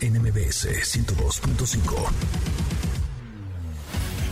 [0.00, 2.59] NMBS 102.5.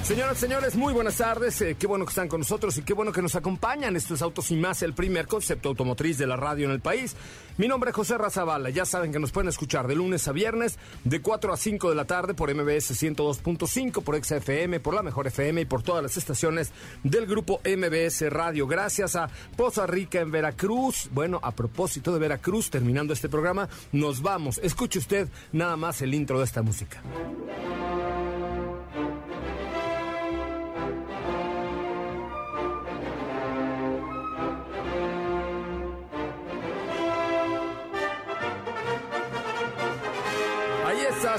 [0.08, 1.60] Señoras, señores, muy buenas tardes.
[1.60, 3.94] Eh, qué bueno que están con nosotros y qué bueno que nos acompañan.
[3.94, 7.14] Esto es Autos y Más, el primer concepto automotriz de la radio en el país.
[7.58, 8.70] Mi nombre es José Razabala.
[8.70, 11.94] Ya saben que nos pueden escuchar de lunes a viernes, de 4 a 5 de
[11.94, 16.16] la tarde por MBS 102.5, por XFM, por la Mejor FM y por todas las
[16.16, 18.66] estaciones del grupo MBS Radio.
[18.66, 21.10] Gracias a Poza Rica en Veracruz.
[21.12, 24.58] Bueno, a propósito de Veracruz, terminando este programa, nos vamos.
[24.62, 27.02] Escuche usted nada más el intro de esta música.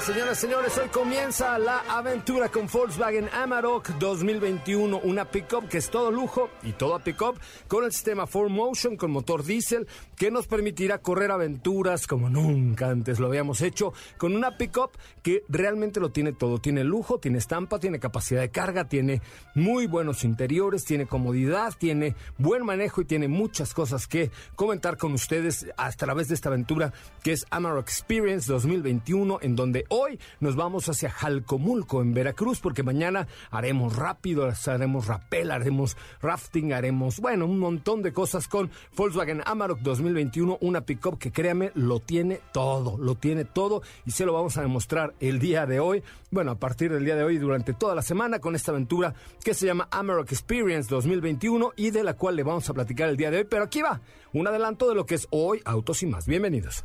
[0.00, 5.90] Señoras y señores, hoy comienza la aventura con Volkswagen Amarok 2021, una pickup que es
[5.90, 7.36] todo lujo y toda pickup
[7.68, 13.18] con el sistema 4Motion con motor diésel que nos permitirá correr aventuras como nunca antes
[13.18, 17.78] lo habíamos hecho con una pickup que realmente lo tiene todo, tiene lujo, tiene estampa,
[17.78, 19.20] tiene capacidad de carga, tiene
[19.54, 25.12] muy buenos interiores, tiene comodidad, tiene buen manejo y tiene muchas cosas que comentar con
[25.12, 30.54] ustedes a través de esta aventura que es Amarok Experience 2021 en donde Hoy nos
[30.54, 37.46] vamos hacia Jalcomulco, en Veracruz, porque mañana haremos rápido, haremos rappel, haremos rafting, haremos, bueno,
[37.46, 42.98] un montón de cosas con Volkswagen Amarok 2021, una pickup que créame, lo tiene todo,
[42.98, 46.58] lo tiene todo y se lo vamos a demostrar el día de hoy, bueno, a
[46.60, 49.88] partir del día de hoy durante toda la semana con esta aventura que se llama
[49.90, 53.44] Amarok Experience 2021 y de la cual le vamos a platicar el día de hoy,
[53.44, 54.00] pero aquí va,
[54.32, 56.28] un adelanto de lo que es hoy Autos y más.
[56.28, 56.84] Bienvenidos.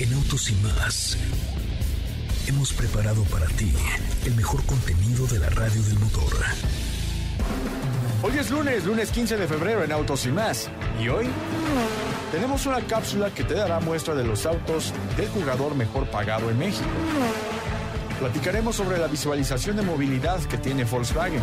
[0.00, 1.18] En Autos y más
[2.46, 3.72] hemos preparado para ti
[4.26, 6.32] el mejor contenido de la radio del motor.
[8.22, 10.70] Hoy es lunes, lunes 15 de febrero en Autos y más.
[11.02, 11.26] Y hoy
[12.30, 16.58] tenemos una cápsula que te dará muestra de los autos del jugador mejor pagado en
[16.60, 16.88] México.
[18.20, 21.42] Platicaremos sobre la visualización de movilidad que tiene Volkswagen.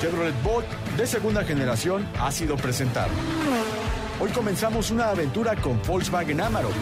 [0.00, 0.66] Chevrolet Bolt
[0.96, 3.10] de segunda generación ha sido presentado.
[4.18, 6.74] Hoy comenzamos una aventura con Volkswagen Amarok.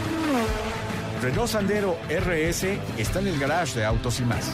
[1.21, 4.53] Renault Sandero RS está en el garage de Autos y más.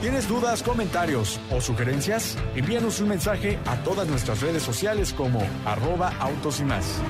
[0.00, 2.36] ¿Tienes dudas, comentarios o sugerencias?
[2.54, 7.00] Envíanos un mensaje a todas nuestras redes sociales como arroba autos y más.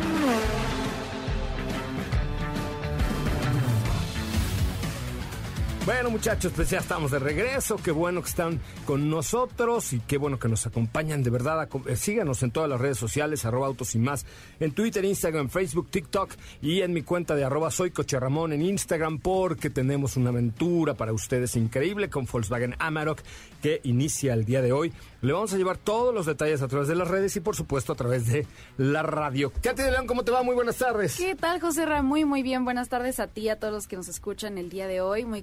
[5.86, 7.76] Bueno, muchachos, pues ya estamos de regreso.
[7.76, 11.22] Qué bueno que están con nosotros y qué bueno que nos acompañan.
[11.22, 14.26] De verdad, eh, síganos en todas las redes sociales, arroba autos y más,
[14.58, 19.20] en Twitter, Instagram, Facebook, TikTok y en mi cuenta de arroba soy Coche en Instagram,
[19.20, 23.20] porque tenemos una aventura para ustedes increíble con Volkswagen Amarok
[23.62, 24.92] que inicia el día de hoy.
[25.22, 27.92] Le vamos a llevar todos los detalles a través de las redes y, por supuesto,
[27.92, 29.52] a través de la radio.
[29.62, 30.42] Katy de León, ¿cómo te va?
[30.42, 31.16] Muy buenas tardes.
[31.16, 32.06] ¿Qué tal, José Ramón?
[32.06, 32.64] Muy, muy bien.
[32.64, 35.24] Buenas tardes a ti a todos los que nos escuchan el día de hoy.
[35.24, 35.42] Muy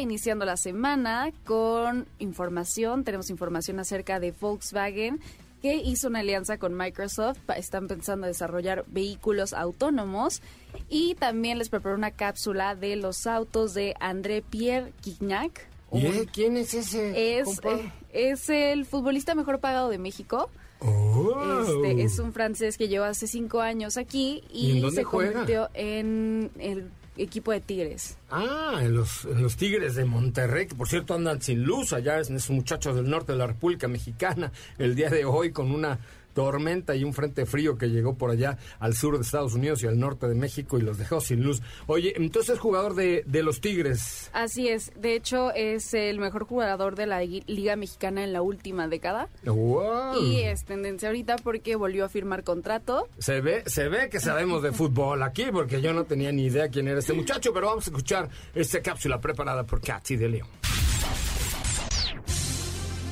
[0.00, 3.04] iniciando la semana con información.
[3.04, 5.20] Tenemos información acerca de Volkswagen
[5.62, 7.38] que hizo una alianza con Microsoft.
[7.56, 10.42] Están pensando desarrollar vehículos autónomos.
[10.88, 16.56] Y también les preparó una cápsula de los autos de André Pierre Guignac, ¿Y quién
[16.56, 17.38] es ese?
[17.38, 20.50] Es, eh, es el futbolista mejor pagado de México.
[20.80, 21.62] Oh.
[21.62, 26.90] Este, es un francés que lleva hace cinco años aquí y, se convirtió en el
[27.16, 28.16] equipo de Tigres.
[28.30, 32.30] Ah, en los, los Tigres de Monterrey, que por cierto andan sin luz allá, es
[32.30, 35.98] esos muchachos del norte de la República Mexicana, el día de hoy con una
[36.34, 39.86] tormenta y un frente frío que llegó por allá al sur de Estados Unidos y
[39.86, 41.62] al norte de México y los dejó sin luz.
[41.86, 44.30] Oye, entonces es jugador de, de los Tigres.
[44.32, 48.88] Así es, de hecho es el mejor jugador de la Liga Mexicana en la última
[48.88, 49.28] década.
[49.44, 50.22] Wow.
[50.22, 53.08] Y es tendencia ahorita porque volvió a firmar contrato.
[53.18, 56.68] Se ve, se ve que sabemos de fútbol aquí, porque yo no tenía ni idea
[56.68, 60.48] quién era este muchacho, pero vamos a escuchar esta cápsula preparada por Katy de León.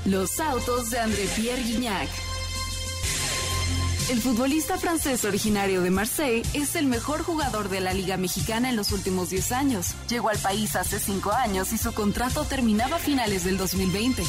[0.04, 2.31] Los autos de André Pierre Guignac.
[4.10, 8.76] El futbolista francés originario de Marseille es el mejor jugador de la Liga Mexicana en
[8.76, 9.94] los últimos 10 años.
[10.08, 14.22] Llegó al país hace 5 años y su contrato terminaba a finales del 2020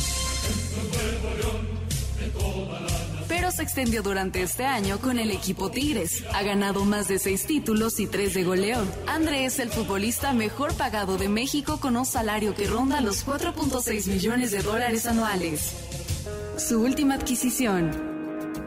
[3.44, 6.24] pero se extendió durante este año con el equipo Tigres.
[6.34, 8.86] Ha ganado más de seis títulos y tres de goleo.
[9.08, 14.08] André es el futbolista mejor pagado de México con un salario que ronda los 4.6
[14.08, 15.74] millones de dólares anuales.
[16.58, 18.13] Su última adquisición,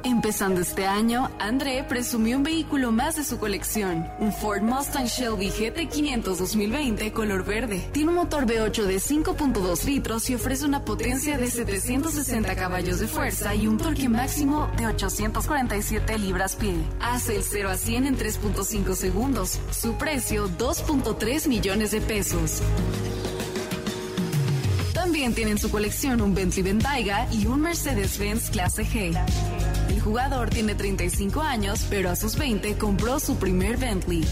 [0.07, 5.49] Empezando este año, André presumió un vehículo más de su colección, un Ford Mustang Shelby
[5.51, 7.85] GT500 2020 color verde.
[7.91, 13.09] Tiene un motor V8 de 5.2 litros y ofrece una potencia de 760 caballos de
[13.09, 16.77] fuerza y un torque máximo de 847 libras-pie.
[17.01, 19.59] Hace el 0 a 100 en 3.5 segundos.
[19.73, 22.63] Su precio, 2.3 millones de pesos.
[24.95, 29.56] También tiene en su colección un Bentley Bentayga y un Mercedes-Benz Clase G.
[30.07, 34.25] El jugador tiene 35 años, pero a sus 20 compró su primer Bentley.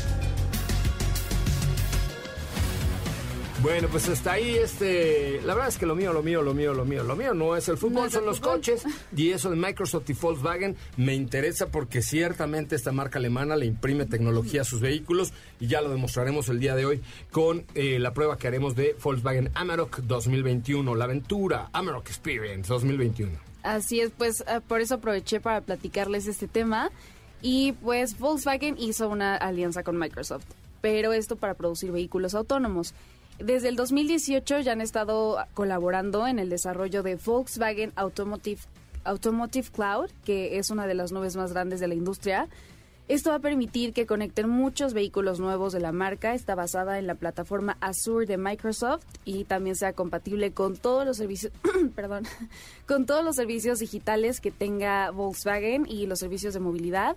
[3.61, 6.73] Bueno, pues hasta ahí, este, la verdad es que lo mío, lo mío, lo mío,
[6.75, 8.85] lo mío, lo mío no es el fútbol, son los coches
[9.17, 14.06] y eso de Microsoft y Volkswagen me interesa porque ciertamente esta marca alemana le imprime
[14.06, 18.15] tecnología a sus vehículos y ya lo demostraremos el día de hoy con eh, la
[18.15, 23.53] prueba que haremos de Volkswagen Amarok 2021, la aventura Amarok Experience 2021.
[23.64, 26.90] Así es, pues eh, por eso aproveché para platicarles este tema
[27.40, 30.44] y pues Volkswagen hizo una alianza con Microsoft,
[30.82, 32.93] pero esto para producir vehículos autónomos.
[33.38, 38.61] Desde el 2018 ya han estado colaborando en el desarrollo de Volkswagen Automotive,
[39.02, 42.49] Automotive Cloud, que es una de las nubes más grandes de la industria.
[43.06, 46.32] Esto va a permitir que conecten muchos vehículos nuevos de la marca.
[46.32, 51.18] Está basada en la plataforma Azure de Microsoft y también sea compatible con todos los
[51.18, 51.52] servicios,
[51.94, 52.24] perdón,
[52.86, 57.14] con todos los servicios digitales que tenga Volkswagen y los servicios de movilidad.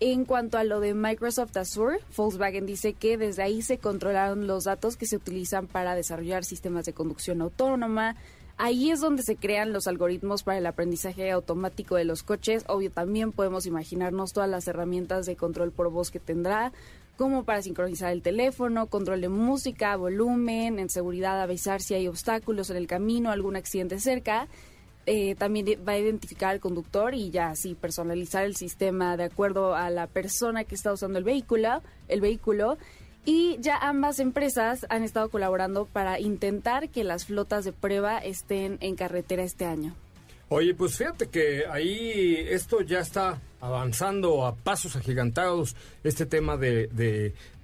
[0.00, 4.64] En cuanto a lo de Microsoft Azure, Volkswagen dice que desde ahí se controlaron los
[4.64, 8.16] datos que se utilizan para desarrollar sistemas de conducción autónoma.
[8.58, 12.64] Ahí es donde se crean los algoritmos para el aprendizaje automático de los coches.
[12.68, 16.72] Obvio, también podemos imaginarnos todas las herramientas de control por voz que tendrá,
[17.18, 22.70] como para sincronizar el teléfono, control de música, volumen, en seguridad avisar si hay obstáculos
[22.70, 24.48] en el camino, algún accidente cerca.
[25.04, 29.74] Eh, también va a identificar al conductor y ya así personalizar el sistema de acuerdo
[29.74, 32.78] a la persona que está usando el vehículo, el vehículo.
[33.26, 38.78] Y ya ambas empresas han estado colaborando para intentar que las flotas de prueba estén
[38.80, 39.94] en carretera este año.
[40.48, 45.74] Oye, pues fíjate que ahí esto ya está avanzando a pasos agigantados,
[46.04, 46.86] este tema de,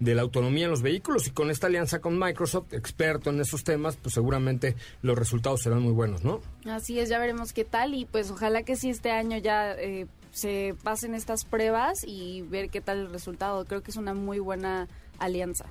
[0.00, 3.62] de, la autonomía en los vehículos y con esta alianza con Microsoft, experto en esos
[3.62, 6.41] temas, pues seguramente los resultados serán muy buenos, ¿no?
[6.67, 10.08] Así es, ya veremos qué tal y pues ojalá que sí este año ya eh,
[10.32, 13.65] se pasen estas pruebas y ver qué tal el resultado.
[13.65, 14.88] Creo que es una muy buena
[15.24, 15.66] alianza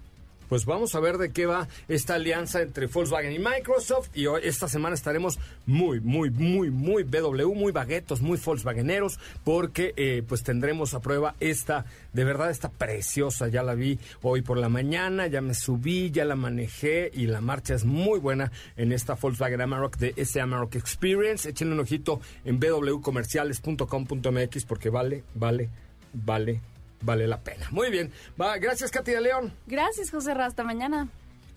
[0.51, 4.09] pues vamos a ver de qué va esta alianza entre Volkswagen y Microsoft.
[4.13, 9.93] Y hoy, esta semana estaremos muy, muy, muy, muy BW, muy baguetos, muy Volkswageneros, porque
[9.95, 13.47] eh, pues tendremos a prueba esta, de verdad, esta preciosa.
[13.47, 17.39] Ya la vi hoy por la mañana, ya me subí, ya la manejé y la
[17.39, 21.47] marcha es muy buena en esta Volkswagen Amarok de ese Amarok Experience.
[21.47, 25.69] Échenle un ojito en www.comerciales.com.mx porque vale, vale,
[26.11, 26.70] vale
[27.01, 27.67] vale la pena.
[27.71, 28.11] Muy bien.
[28.39, 29.53] Va, gracias, Katy de León.
[29.67, 31.09] Gracias, José Hasta mañana.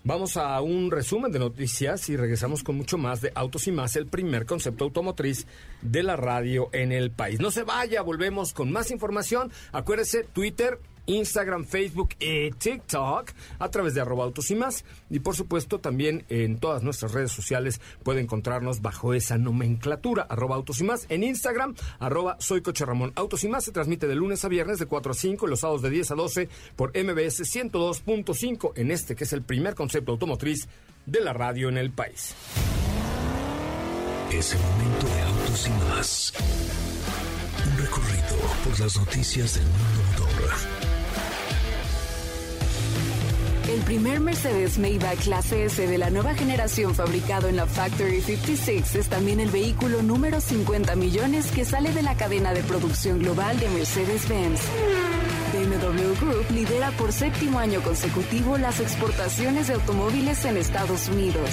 [0.07, 3.95] Vamos a un resumen de noticias y regresamos con mucho más de Autos y Más,
[3.95, 5.47] el primer concepto automotriz
[5.81, 7.39] de la radio en el país.
[7.39, 9.51] No se vaya, volvemos con más información.
[9.71, 14.85] Acuérdese, Twitter, Instagram, Facebook y TikTok a través de arroba autos y más.
[15.09, 20.55] Y por supuesto también en todas nuestras redes sociales puede encontrarnos bajo esa nomenclatura, arroba
[20.55, 21.05] autos y más.
[21.09, 22.85] En Instagram, arroba soy coche.
[23.15, 25.59] Autos y más se transmite de lunes a viernes de 4 a 5 y los
[25.61, 30.11] sábados de 10 a 12 por MBS 102.5 en este que es el primer concepto
[30.11, 30.67] automotriz
[31.05, 32.35] de la radio en el país.
[34.31, 36.33] Es el momento de autos y más.
[37.65, 40.84] Un recorrido por las noticias del mundo motor
[43.75, 48.95] El primer Mercedes Maybach clase S de la nueva generación fabricado en la Factory 56
[48.95, 53.59] es también el vehículo número 50 millones que sale de la cadena de producción global
[53.59, 54.61] de Mercedes-Benz.
[55.51, 61.49] BMW Group lidera por séptimo año consecutivo las exportaciones de automóviles en Estados Unidos.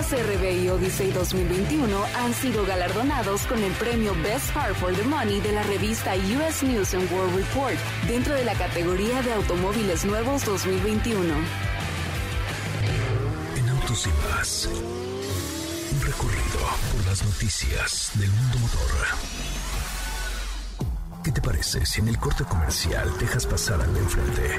[0.00, 5.40] CRV y Odyssey 2021 han sido galardonados con el premio Best Car for the Money
[5.40, 7.74] de la revista US News and World Report
[8.06, 11.34] dentro de la categoría de automóviles nuevos 2021.
[13.56, 14.68] En Autos y Más,
[15.92, 16.60] un recorrido
[16.92, 18.90] por las noticias del mundo motor.
[21.24, 24.58] ¿Qué te parece si en el corte comercial dejas pasar al de enfrente?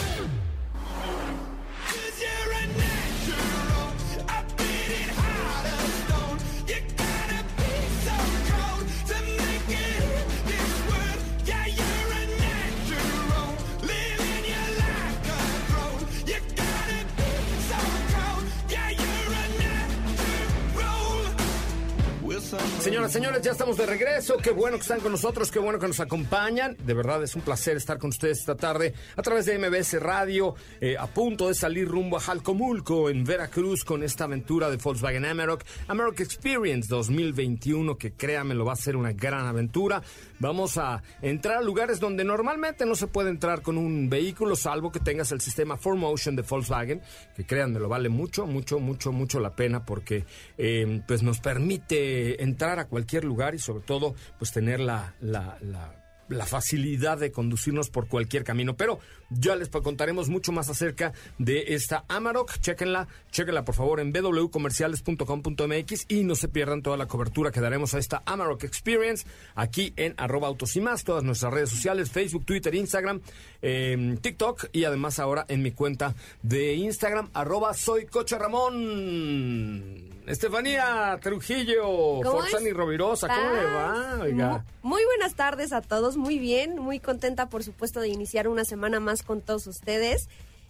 [22.81, 24.37] Señoras, señores, ya estamos de regreso.
[24.37, 26.75] Qué bueno que están con nosotros, qué bueno que nos acompañan.
[26.83, 30.55] De verdad es un placer estar con ustedes esta tarde a través de MBS Radio,
[30.79, 35.25] eh, a punto de salir rumbo a Jalcomulco, en Veracruz, con esta aventura de Volkswagen
[35.25, 40.01] Amarok, Amarok Experience 2021, que créanme, lo va a ser una gran aventura.
[40.41, 44.91] Vamos a entrar a lugares donde normalmente no se puede entrar con un vehículo, salvo
[44.91, 46.99] que tengas el sistema 4Motion de Volkswagen,
[47.35, 50.25] que créanme, lo vale mucho, mucho, mucho, mucho la pena porque
[50.57, 55.59] eh, pues nos permite entrar a cualquier lugar y sobre todo pues tener la, la,
[55.61, 58.75] la la facilidad de conducirnos por cualquier camino.
[58.75, 58.99] Pero
[59.29, 62.59] ya les contaremos mucho más acerca de esta Amarok.
[62.59, 67.93] Chequenla, chequenla por favor en www.comerciales.com.mx y no se pierdan toda la cobertura que daremos
[67.93, 69.25] a esta Amarok Experience
[69.55, 73.21] aquí en arroba autos y más, todas nuestras redes sociales, Facebook, Twitter, Instagram,
[73.61, 80.20] eh, TikTok y además ahora en mi cuenta de Instagram, arroba soy Coche Ramón.
[80.27, 84.19] Estefanía Trujillo, Forzani Rovirosa, ¿cómo le va?
[84.21, 84.65] Oiga.
[84.83, 88.99] Muy buenas tardes a todos, muy bien, muy contenta por supuesto de iniciar una semana
[88.99, 90.29] más con todos ustedes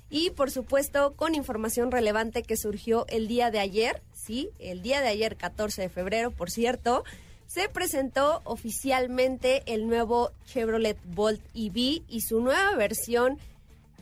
[0.10, 5.02] y por supuesto con información relevante que surgió el día de ayer, sí, el día
[5.02, 7.04] de ayer 14 de febrero, por cierto,
[7.48, 13.38] se presentó oficialmente el nuevo Chevrolet Bolt EV y su nueva versión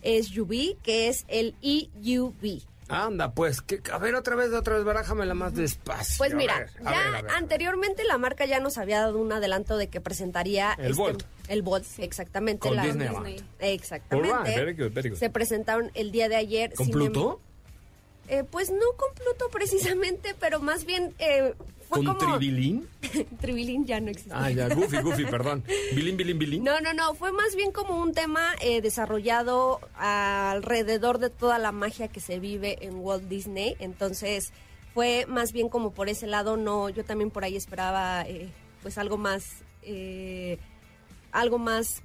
[0.03, 2.68] SUV que es el EUV.
[2.89, 6.15] Anda, pues, que, a ver otra vez, otra vez, barájamela más despacio.
[6.17, 10.73] Pues mira, ya anteriormente la marca ya nos había dado un adelanto de que presentaría
[10.73, 11.23] el este, Bolt.
[11.47, 12.67] El Bolt, exactamente.
[12.67, 13.07] Con la, Disney.
[13.07, 13.43] Disney.
[13.59, 14.33] Exactamente.
[14.33, 15.19] Right, very good, very good.
[15.19, 16.73] Se presentaron el día de ayer.
[16.73, 17.39] ¿Con Pluto?
[18.27, 21.53] Eh, pues no con Pluto precisamente, pero más bien eh,
[21.89, 22.17] ¿Con como...
[22.17, 22.87] Tribilín?
[23.41, 24.31] Tribilín ya no existe.
[24.33, 25.63] Ah, ya, Goofy, Goofy, perdón.
[25.95, 26.63] Bilín, Bilín, Bilín.
[26.63, 31.71] No, no, no, fue más bien como un tema eh, desarrollado alrededor de toda la
[31.71, 34.53] magia que se vive en Walt Disney, entonces
[34.93, 38.49] fue más bien como por ese lado, no, yo también por ahí esperaba eh,
[38.81, 40.57] pues algo más, eh,
[41.31, 42.03] algo más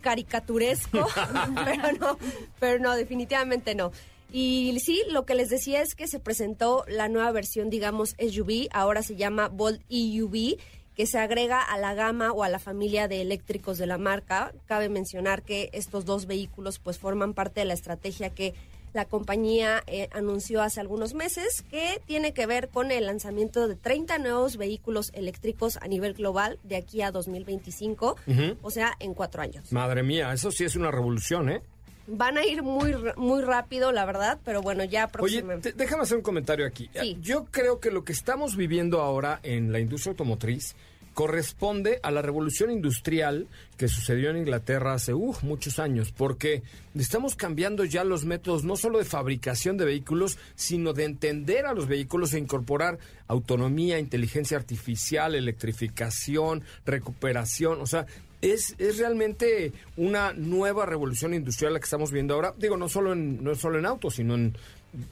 [0.00, 1.06] caricaturesco,
[1.64, 2.18] pero no,
[2.58, 3.92] pero no, definitivamente no.
[4.32, 8.68] Y sí, lo que les decía es que se presentó la nueva versión, digamos, SUV,
[8.72, 10.58] ahora se llama Bolt EUV,
[10.96, 14.52] que se agrega a la gama o a la familia de eléctricos de la marca.
[14.66, 18.54] Cabe mencionar que estos dos vehículos pues forman parte de la estrategia que
[18.96, 23.76] la compañía eh, anunció hace algunos meses que tiene que ver con el lanzamiento de
[23.76, 28.16] 30 nuevos vehículos eléctricos a nivel global de aquí a 2025,
[28.62, 29.70] o sea, en cuatro años.
[29.70, 31.62] Madre mía, eso sí es una revolución, ¿eh?
[32.08, 36.16] Van a ir muy muy rápido, la verdad, pero bueno, ya Oye, te- déjame hacer
[36.16, 36.88] un comentario aquí.
[37.00, 37.16] Sí.
[37.20, 40.76] Yo creo que lo que estamos viviendo ahora en la industria automotriz
[41.14, 43.48] corresponde a la revolución industrial
[43.78, 46.62] que sucedió en Inglaterra hace uf, muchos años, porque
[46.94, 51.72] estamos cambiando ya los métodos no solo de fabricación de vehículos, sino de entender a
[51.72, 52.98] los vehículos e incorporar
[53.28, 58.06] autonomía, inteligencia artificial, electrificación, recuperación, o sea,
[58.52, 62.54] es, es realmente una nueva revolución industrial la que estamos viendo ahora.
[62.56, 64.56] Digo, no solo en, no solo en autos, sino en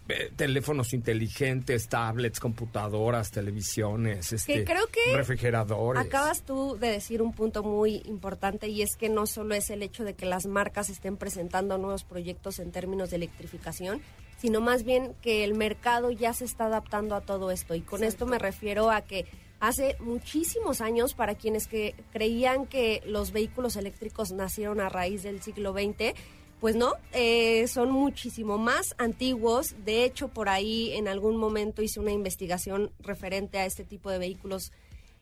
[0.08, 6.04] eh, teléfonos inteligentes, tablets, computadoras, televisiones, este, Que creo que refrigeradores.
[6.04, 9.82] Acabas tú de decir un punto muy importante y es que no solo es el
[9.82, 14.00] hecho de que las marcas estén presentando nuevos proyectos en términos de electrificación,
[14.38, 17.74] sino más bien que el mercado ya se está adaptando a todo esto.
[17.74, 19.26] Y con esto me refiero a que
[19.66, 25.42] hace muchísimos años para quienes que creían que los vehículos eléctricos nacieron a raíz del
[25.42, 26.14] siglo XX.
[26.60, 29.74] Pues no, eh, son muchísimo más antiguos.
[29.84, 34.18] De hecho, por ahí en algún momento hice una investigación referente a este tipo de
[34.18, 34.72] vehículos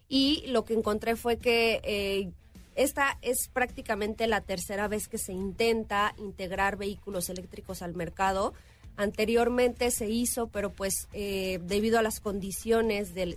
[0.08, 2.32] y lo que encontré fue que eh,
[2.74, 8.54] esta es prácticamente la tercera vez que se intenta integrar vehículos eléctricos al mercado.
[8.96, 13.36] Anteriormente se hizo, pero pues eh, debido a las condiciones de,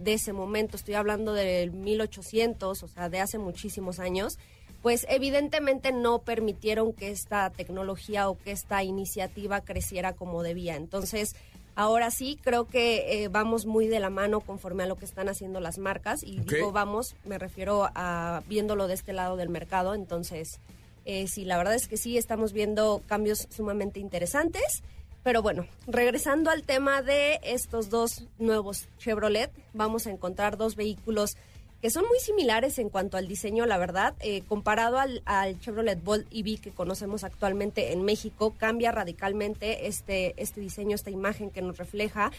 [0.00, 4.38] de, ese momento, estoy hablando del 1800, o sea, de hace muchísimos años,
[4.82, 10.76] pues evidentemente no permitieron que esta tecnología o que esta iniciativa creciera como debía.
[10.76, 11.36] Entonces,
[11.76, 15.28] ahora sí, creo que eh, vamos muy de la mano conforme a lo que están
[15.28, 16.24] haciendo las marcas.
[16.24, 19.94] Y digo vamos, me refiero a viéndolo de este lado del mercado.
[19.94, 20.58] Entonces,
[21.04, 24.82] eh, sí, la verdad es que sí, estamos viendo cambios sumamente interesantes.
[25.26, 31.36] Pero bueno, regresando al tema de estos dos nuevos Chevrolet, vamos a encontrar dos vehículos
[31.82, 34.14] que son muy similares en cuanto al diseño, la verdad.
[34.20, 35.20] Eh, comparado al,
[35.58, 41.50] Chevrolet Bolt EV que conocemos actualmente en México, cambia radicalmente este, este diseño, esta imagen
[41.50, 42.30] que nos refleja.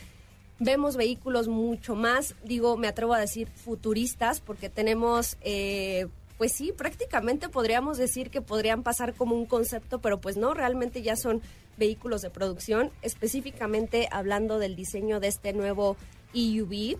[0.58, 6.72] Vemos vehículos mucho más, digo, me atrevo a decir futuristas, porque tenemos eh, pues sí,
[6.72, 11.42] prácticamente podríamos decir que podrían pasar como un concepto, pero pues no, realmente ya son
[11.78, 15.98] vehículos de producción, específicamente hablando del diseño de este nuevo
[16.34, 16.98] EUV.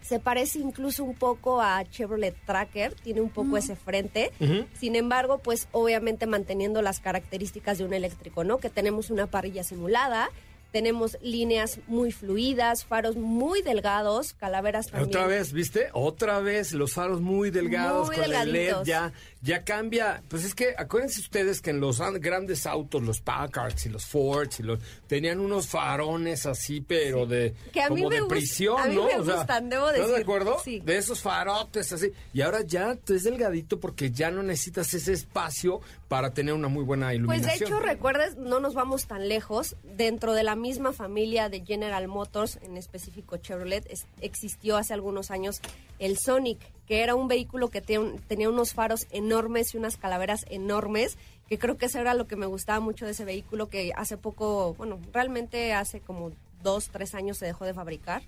[0.00, 4.30] Se parece incluso un poco a Chevrolet Tracker, tiene un poco ese frente.
[4.78, 8.58] Sin embargo, pues obviamente manteniendo las características de un eléctrico, ¿no?
[8.58, 10.30] Que tenemos una parrilla simulada,
[10.72, 15.08] tenemos líneas muy fluidas, faros muy delgados, calaveras también.
[15.08, 15.88] Otra vez, ¿viste?
[15.92, 19.12] Otra vez los faros muy delgados con el LED ya
[19.46, 20.22] ya cambia.
[20.28, 24.60] Pues es que acuérdense ustedes que en los grandes autos, los Packards y los Fords
[24.60, 27.54] y los tenían unos farones así, pero de
[27.88, 29.06] como de prisión, a mí ¿no?
[29.06, 30.02] Me gustan, debo decir.
[30.02, 30.56] ¿Estás de acuerdo?
[30.62, 30.80] Sí.
[30.80, 32.12] De esos farotes así.
[32.34, 36.84] Y ahora ya es delgadito porque ya no necesitas ese espacio para tener una muy
[36.84, 37.48] buena iluminación.
[37.48, 39.76] Pues de hecho, recuerdes, no nos vamos tan lejos.
[39.84, 43.86] Dentro de la misma familia de General Motors, en específico Chevrolet,
[44.20, 45.60] existió hace algunos años
[46.00, 46.58] el Sonic,
[46.88, 51.18] que era un vehículo que tenía unos faros enormes y unas calaveras enormes,
[51.48, 54.16] que creo que eso era lo que me gustaba mucho de ese vehículo, que hace
[54.16, 56.32] poco, bueno, realmente hace como
[56.64, 58.22] dos, tres años se dejó de fabricar,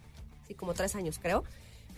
[0.46, 1.42] sí, como tres años creo.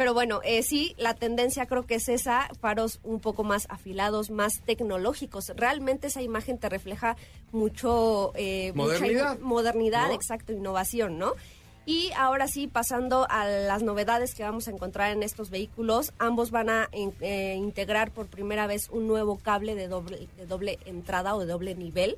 [0.00, 4.30] Pero bueno, eh, sí, la tendencia creo que es esa, faros un poco más afilados,
[4.30, 5.52] más tecnológicos.
[5.54, 7.18] Realmente esa imagen te refleja
[7.52, 8.32] mucho...
[8.34, 9.38] Eh, modernidad.
[9.40, 11.34] modernidad, exacto, innovación, ¿no?
[11.90, 16.52] Y ahora sí, pasando a las novedades que vamos a encontrar en estos vehículos, ambos
[16.52, 21.34] van a eh, integrar por primera vez un nuevo cable de doble, de doble entrada
[21.34, 22.16] o de doble nivel.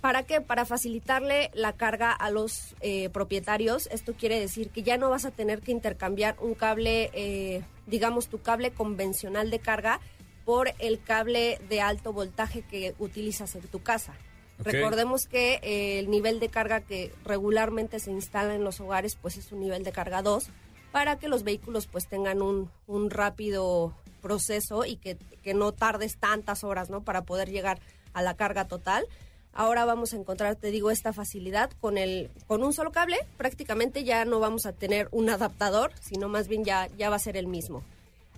[0.00, 0.40] ¿Para qué?
[0.40, 3.88] Para facilitarle la carga a los eh, propietarios.
[3.88, 8.28] Esto quiere decir que ya no vas a tener que intercambiar un cable, eh, digamos,
[8.28, 10.00] tu cable convencional de carga
[10.46, 14.14] por el cable de alto voltaje que utilizas en tu casa.
[14.58, 19.36] Recordemos que eh, el nivel de carga que regularmente se instala en los hogares pues
[19.36, 20.46] es un nivel de carga 2
[20.92, 26.16] para que los vehículos pues tengan un, un rápido proceso y que, que, no tardes
[26.18, 27.02] tantas horas ¿no?
[27.02, 27.80] para poder llegar
[28.12, 29.04] a la carga total.
[29.52, 33.18] Ahora vamos a encontrar, te digo, esta facilidad con el con un solo cable.
[33.36, 37.20] Prácticamente ya no vamos a tener un adaptador, sino más bien ya, ya va a
[37.20, 37.82] ser el mismo.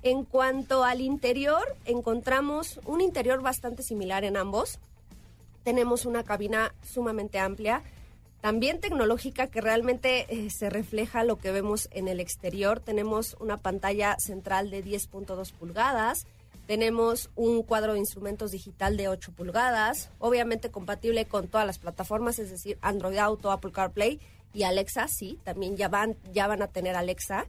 [0.02, 4.78] En cuanto al interior, encontramos un interior bastante similar en ambos
[5.66, 7.82] tenemos una cabina sumamente amplia,
[8.40, 12.78] también tecnológica que realmente eh, se refleja lo que vemos en el exterior.
[12.78, 16.24] Tenemos una pantalla central de 10.2 pulgadas,
[16.68, 22.38] tenemos un cuadro de instrumentos digital de 8 pulgadas, obviamente compatible con todas las plataformas,
[22.38, 24.20] es decir, Android Auto, Apple CarPlay
[24.54, 27.48] y Alexa, sí, también ya van, ya van a tener Alexa.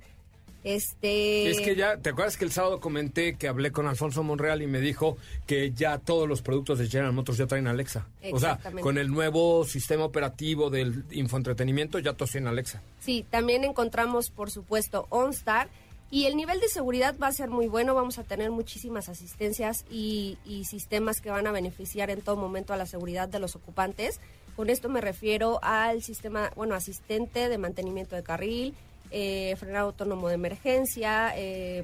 [0.68, 1.50] Este...
[1.50, 4.68] Es que ya, ¿te acuerdas que el sábado comenté que hablé con Alfonso Monreal y
[4.68, 8.06] me dijo que ya todos los productos de General Motors ya traen Alexa?
[8.34, 12.82] O sea, con el nuevo sistema operativo del infoentretenimiento ya todos tienen Alexa.
[13.00, 15.70] Sí, también encontramos, por supuesto, OnStar.
[16.12, 19.86] Y el nivel de seguridad va a ser muy bueno, vamos a tener muchísimas asistencias
[19.90, 23.56] y, y sistemas que van a beneficiar en todo momento a la seguridad de los
[23.56, 24.20] ocupantes.
[24.58, 28.74] Con esto me refiero al sistema, bueno, asistente de mantenimiento de carril,
[29.12, 31.84] eh, frenado autónomo de emergencia, eh,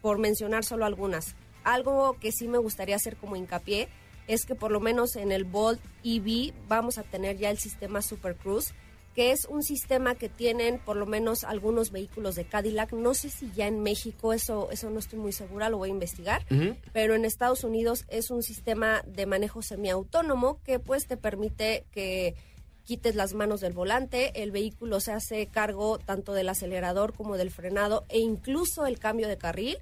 [0.00, 1.34] por mencionar solo algunas.
[1.64, 3.88] Algo que sí me gustaría hacer como hincapié
[4.26, 8.02] es que por lo menos en el Bolt EV vamos a tener ya el sistema
[8.02, 8.74] Super Cruise,
[9.14, 12.92] que es un sistema que tienen por lo menos algunos vehículos de Cadillac.
[12.92, 15.92] No sé si ya en México, eso, eso no estoy muy segura, lo voy a
[15.92, 16.46] investigar,
[16.92, 22.34] pero en Estados Unidos es un sistema de manejo semiautónomo que pues te permite que
[22.84, 27.50] quites las manos del volante, el vehículo se hace cargo tanto del acelerador como del
[27.50, 29.78] frenado e incluso el cambio de carril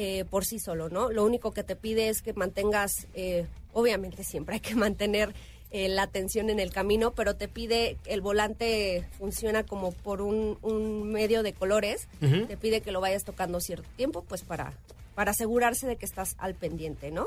[0.00, 1.10] eh, por sí solo, ¿no?
[1.10, 5.34] Lo único que te pide es que mantengas, eh, obviamente siempre hay que mantener
[5.70, 10.56] eh, la atención en el camino, pero te pide, el volante funciona como por un,
[10.62, 14.72] un medio de colores, te pide que lo vayas tocando cierto tiempo, pues para,
[15.16, 17.26] para asegurarse de que estás al pendiente, ¿no?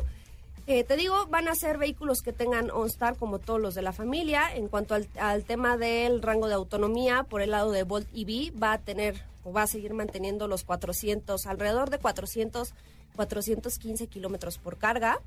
[0.73, 3.91] Eh, te digo, van a ser vehículos que tengan OnStar como todos los de la
[3.91, 4.55] familia.
[4.55, 8.71] En cuanto al, tema del rango de autonomía, por el lado de Volt EV, va
[8.71, 12.73] a tener o va a seguir manteniendo los 400, alrededor de 400,
[13.17, 15.19] 415 kilómetros por carga.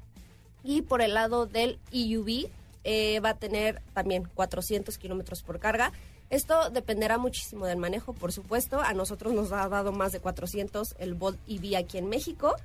[0.63, 2.49] Y por el lado del EUV,
[2.85, 5.93] eh, va a tener también 400 kilómetros por carga.
[6.31, 8.81] Esto dependerá muchísimo del manejo, por supuesto.
[8.81, 12.57] A nosotros nos ha dado más de 400 el Volt EV aquí en México,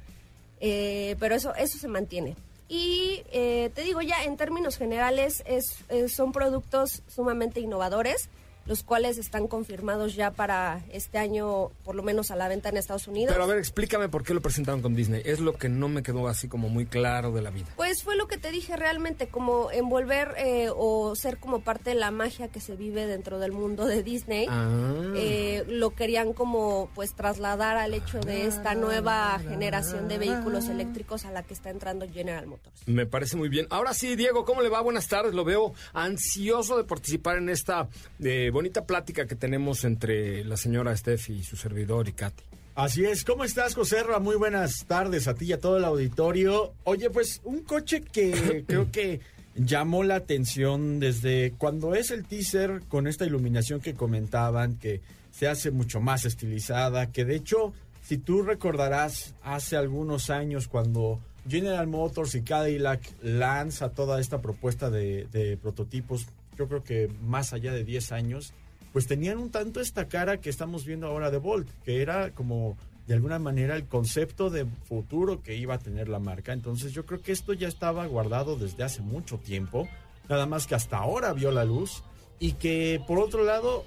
[0.62, 2.38] eh, pero eso, eso se mantiene.
[2.70, 8.30] Y eh, te digo ya, en términos generales, es, es, son productos sumamente innovadores
[8.70, 12.78] los cuales están confirmados ya para este año, por lo menos a la venta en
[12.78, 13.34] Estados Unidos.
[13.34, 15.24] Pero a ver, explícame por qué lo presentaron con Disney.
[15.26, 17.66] Es lo que no me quedó así como muy claro de la vida.
[17.76, 21.96] Pues fue lo que te dije realmente, como envolver eh, o ser como parte de
[21.96, 24.46] la magia que se vive dentro del mundo de Disney.
[24.48, 25.14] Ah.
[25.16, 31.26] Eh, lo querían como pues trasladar al hecho de esta nueva generación de vehículos eléctricos
[31.26, 32.88] a la que está entrando General Motors.
[32.88, 33.66] Me parece muy bien.
[33.72, 34.80] Ahora sí, Diego, ¿cómo le va?
[34.82, 35.34] Buenas tardes.
[35.34, 37.90] Lo veo ansioso de participar en esta...
[38.24, 42.44] Eh, bonita plática que tenemos entre la señora Steffi y su servidor y Katy.
[42.76, 46.74] Así es, ¿cómo estás, José Muy buenas tardes a ti y a todo el auditorio.
[46.84, 49.22] Oye, pues un coche que creo que
[49.56, 55.00] llamó la atención desde cuando es el teaser con esta iluminación que comentaban, que
[55.32, 57.72] se hace mucho más estilizada, que de hecho,
[58.04, 64.90] si tú recordarás hace algunos años cuando General Motors y Cadillac lanza toda esta propuesta
[64.90, 66.28] de, de prototipos,
[66.60, 68.54] yo creo que más allá de 10 años,
[68.92, 72.78] pues tenían un tanto esta cara que estamos viendo ahora de Volt, que era como
[73.08, 76.52] de alguna manera el concepto de futuro que iba a tener la marca.
[76.52, 79.88] Entonces yo creo que esto ya estaba guardado desde hace mucho tiempo,
[80.28, 82.04] nada más que hasta ahora vio la luz
[82.40, 83.86] y que por otro lado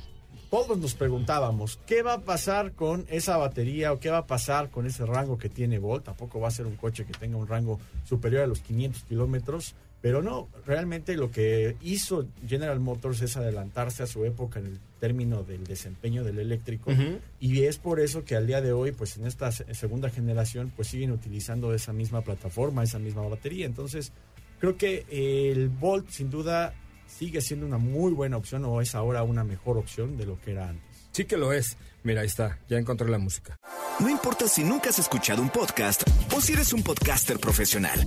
[0.50, 4.70] todos nos preguntábamos, ¿qué va a pasar con esa batería o qué va a pasar
[4.70, 6.04] con ese rango que tiene Volt?
[6.04, 9.74] Tampoco va a ser un coche que tenga un rango superior a los 500 kilómetros,
[10.02, 14.80] pero no, realmente lo que hizo General Motors es adelantarse a su época en el
[14.98, 16.90] término del desempeño del eléctrico
[17.38, 20.88] y es por eso que al día de hoy, pues en esta segunda generación, pues
[20.88, 23.64] siguen utilizando esa misma plataforma, esa misma batería.
[23.64, 24.12] Entonces,
[24.58, 26.74] creo que el Volt sin duda
[27.06, 30.50] sigue siendo una muy buena opción o es ahora una mejor opción de lo que
[30.50, 30.84] era antes.
[31.12, 31.76] Sí que lo es.
[32.02, 33.56] Mira, ahí está, ya encontré la música.
[34.00, 36.02] No importa si nunca has escuchado un podcast
[36.34, 38.04] o si eres un podcaster profesional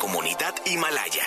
[0.00, 1.22] comunidad Himalaya.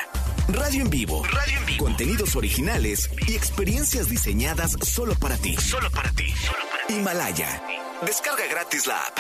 [0.50, 1.24] Radio en vivo.
[1.24, 1.86] Radio en vivo.
[1.86, 5.56] Contenidos originales y experiencias diseñadas solo para ti.
[5.56, 6.30] Solo para ti.
[6.32, 6.94] Solo para ti.
[6.94, 7.62] Himalaya.
[8.06, 9.20] Descarga gratis la app.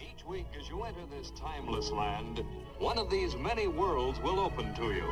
[0.00, 2.42] Each week as you enter this timeless land,
[2.78, 5.08] one of these many worlds will open to you.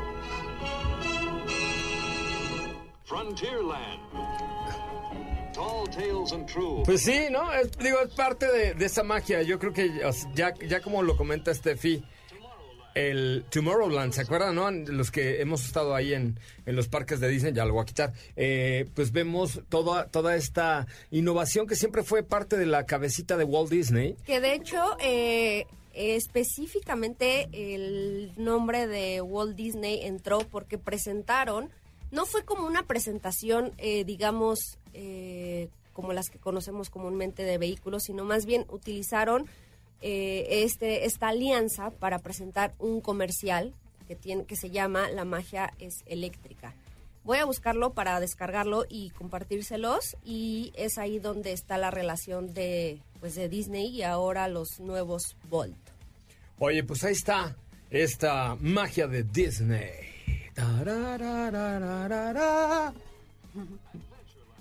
[3.06, 4.00] Frontierland.
[6.84, 7.52] Pues sí, ¿no?
[7.52, 9.42] Es, digo, es parte de, esa magia.
[9.42, 9.90] Yo creo que
[10.34, 12.02] ya, ya como lo comenta Steffi,
[12.94, 14.70] el Tomorrowland, ¿se acuerdan, no?
[14.70, 17.86] Los que hemos estado ahí en, en los parques de Disney, ya lo voy a
[17.86, 23.36] quitar, eh, pues vemos toda, toda esta innovación que siempre fue parte de la cabecita
[23.36, 24.16] de Walt Disney.
[24.24, 31.70] Que de hecho, eh, específicamente el nombre de Walt Disney entró porque presentaron
[32.14, 38.04] no fue como una presentación, eh, digamos, eh, como las que conocemos comúnmente de vehículos,
[38.04, 39.46] sino más bien utilizaron
[40.00, 43.74] eh, este, esta alianza para presentar un comercial
[44.06, 46.74] que, tiene, que se llama La magia es eléctrica.
[47.24, 53.00] Voy a buscarlo para descargarlo y compartírselos y es ahí donde está la relación de,
[53.18, 55.76] pues de Disney y ahora los nuevos Bolt.
[56.58, 57.56] Oye, pues ahí está
[57.90, 60.13] esta magia de Disney.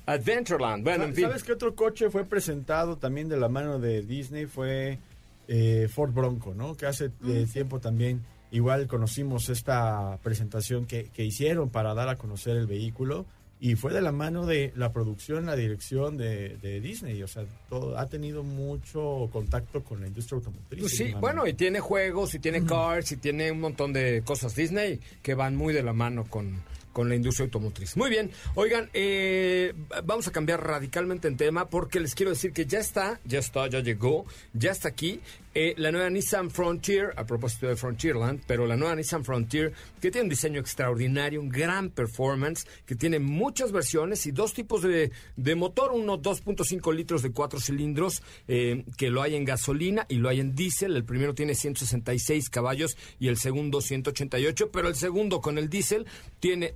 [0.06, 0.84] Adventureland.
[0.84, 1.25] Bueno, en fin.
[1.25, 4.45] ¿Sabes qué otro coche fue presentado también de la mano de Disney?
[4.45, 4.99] Fue
[5.47, 6.75] eh, Ford Bronco, ¿no?
[6.75, 12.17] Que hace eh, tiempo también igual conocimos esta presentación que, que, hicieron para dar a
[12.17, 13.25] conocer el vehículo
[13.63, 17.23] y fue de la mano de la producción, la dirección de, Disney.
[17.23, 20.82] O sea, todo, ha tenido mucho contacto con la industria automotriz.
[20.82, 24.54] Pues sí, bueno, y tiene juegos, y tiene cars, y tiene un montón de cosas
[24.54, 26.62] Disney que van muy de la mano con,
[26.93, 27.97] con la industria automotriz.
[27.97, 29.73] Muy bien, oigan, eh,
[30.06, 33.67] vamos a cambiar radicalmente en tema porque les quiero decir que ya está, ya está,
[33.67, 35.19] ya llegó, ya está aquí
[35.56, 40.10] eh, la nueva Nissan Frontier, a propósito de Frontierland, pero la nueva Nissan Frontier, que
[40.10, 45.12] tiene un diseño extraordinario, un gran performance, que tiene muchas versiones y dos tipos de,
[45.56, 50.29] motor, uno 2.5 litros de cuatro cilindros, eh, que lo hay en gasolina y lo
[50.29, 50.95] hay en diésel.
[50.95, 56.08] El primero tiene 166 caballos y el segundo 188, pero el segundo con el diésel
[56.39, 56.73] tiene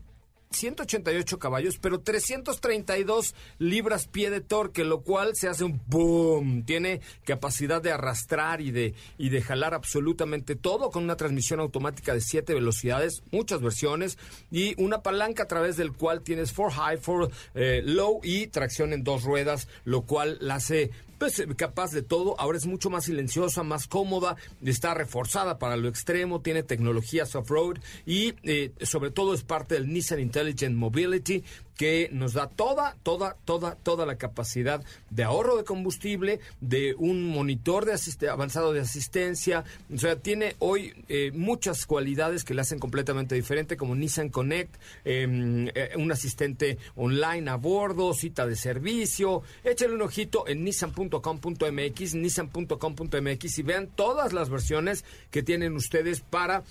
[0.57, 6.63] 188 caballos, pero 332 libras pie de torque, lo cual se hace un boom.
[6.65, 12.13] Tiene capacidad de arrastrar y de, y de jalar absolutamente todo con una transmisión automática
[12.13, 14.17] de 7 velocidades, muchas versiones,
[14.51, 18.93] y una palanca a través del cual tienes for high, for eh, low y tracción
[18.93, 22.39] en dos ruedas, lo cual la hace pues, capaz de todo.
[22.39, 27.77] Ahora es mucho más silenciosa, más cómoda, está reforzada para lo extremo, tiene tecnología off-road
[28.05, 31.43] y eh, sobre todo es parte del Nissan Intelligent Mobility
[31.77, 37.23] que nos da toda, toda, toda, toda la capacidad de ahorro de combustible, de un
[37.29, 39.63] monitor de avanzado de asistencia.
[39.93, 44.75] O sea, tiene hoy eh, muchas cualidades que le hacen completamente diferente, como Nissan Connect,
[45.05, 49.43] em, eh, un asistente online a bordo, cita de servicio.
[49.63, 56.63] Échale un ojito en nissan.com.mx, nissan.com.mx y vean todas las versiones que tienen ustedes para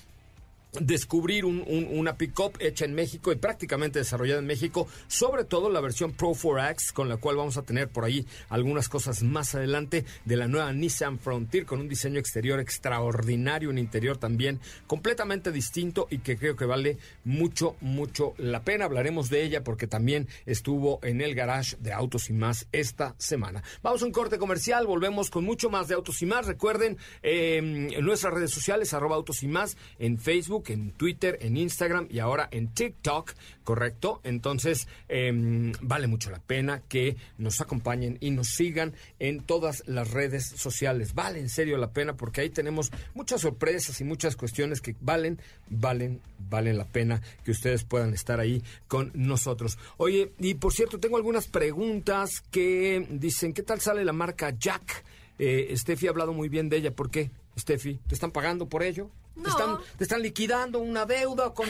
[0.80, 5.80] descubrir un, una pick-up hecha en México y prácticamente desarrollada en México, sobre todo la
[5.80, 10.04] versión Pro 4X, con la cual vamos a tener por ahí algunas cosas más adelante
[10.24, 16.06] de la nueva Nissan Frontier, con un diseño exterior extraordinario, un interior también completamente distinto
[16.10, 18.84] y que creo que vale mucho, mucho la pena.
[18.84, 23.62] Hablaremos de ella porque también estuvo en el garage de Autos y Más esta semana.
[23.82, 26.46] Vamos a un corte comercial, volvemos con mucho más de Autos y Más.
[26.46, 32.08] Recuerden, en nuestras redes sociales, arroba Autos y Más, en Facebook, en Twitter, en Instagram
[32.10, 33.32] y ahora en TikTok,
[33.64, 34.20] ¿correcto?
[34.24, 40.10] Entonces, em, vale mucho la pena que nos acompañen y nos sigan en todas las
[40.10, 41.14] redes sociales.
[41.14, 45.38] Vale en serio la pena porque ahí tenemos muchas sorpresas y muchas cuestiones que valen,
[45.68, 49.78] valen, valen la pena que ustedes puedan estar ahí con nosotros.
[49.96, 55.04] Oye, y por cierto, tengo algunas preguntas que dicen, ¿qué tal sale la marca Jack?
[55.38, 56.94] Eh, Steffi ha hablado muy bien de ella.
[56.94, 58.00] ¿Por qué, Steffi?
[58.06, 59.10] ¿Te están pagando por ello?
[59.42, 61.68] Te, están, te están liquidando una deuda con,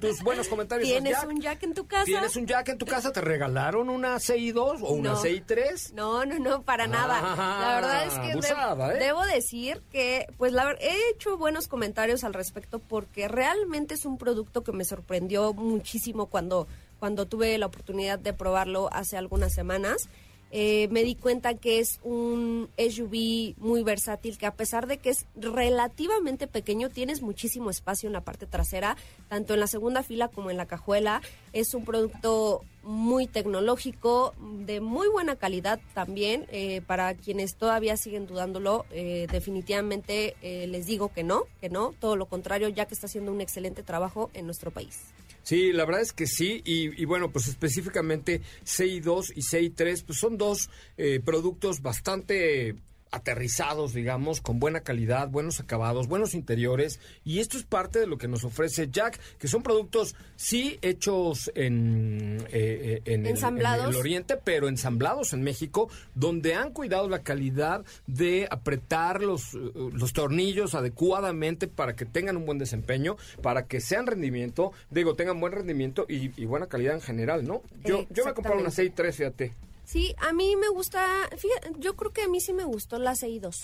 [0.00, 0.88] tus buenos comentarios.
[0.88, 2.04] ¿Tienes un Jack en tu casa?
[2.04, 3.10] ¿Tienes un Jack en tu casa?
[3.12, 5.92] ¿Te regalaron una CI2 o una CI3?
[5.94, 7.20] No, no, no, para nada.
[7.36, 8.98] La verdad es que ¿eh?
[8.98, 14.18] debo decir que, pues, la he hecho buenos comentarios al respecto porque realmente es un
[14.18, 20.08] producto que me sorprendió muchísimo cuando, cuando tuve la oportunidad de probarlo hace algunas semanas.
[20.52, 25.10] Eh, me di cuenta que es un SUV muy versátil, que a pesar de que
[25.10, 28.96] es relativamente pequeño, tienes muchísimo espacio en la parte trasera,
[29.28, 31.20] tanto en la segunda fila como en la cajuela.
[31.52, 36.46] Es un producto muy tecnológico, de muy buena calidad también.
[36.50, 42.16] Eh, para quienes todavía siguen dudándolo, eh, definitivamente les digo que no, que no, todo
[42.16, 45.00] lo contrario, ya que está haciendo un excelente trabajo en nuestro país.
[45.46, 50.36] Sí, la verdad es que sí, y, bueno, pues específicamente CI2 y CI3, pues son
[50.36, 52.74] dos eh, productos bastante
[53.10, 57.00] aterrizados, digamos, con buena calidad, buenos acabados, buenos interiores.
[57.24, 61.50] Y esto es parte de lo que nos ofrece Jack, que son productos, sí, hechos
[61.54, 67.84] en, eh, eh, en, el, Oriente, pero ensamblados en México, donde han cuidado la calidad
[68.06, 69.58] de apretar los, eh,
[69.92, 75.40] los tornillos adecuadamente para que tengan un buen desempeño, para que sean rendimiento, digo, tengan
[75.40, 77.62] buen rendimiento y, buena calidad en general, ¿no?
[77.84, 79.65] Yo, yo me comprado una 6.3, fíjate.
[79.86, 81.06] Sí, a mí me gusta,
[81.38, 83.54] fíjate, yo creo que a mí sí me gustó la CI2.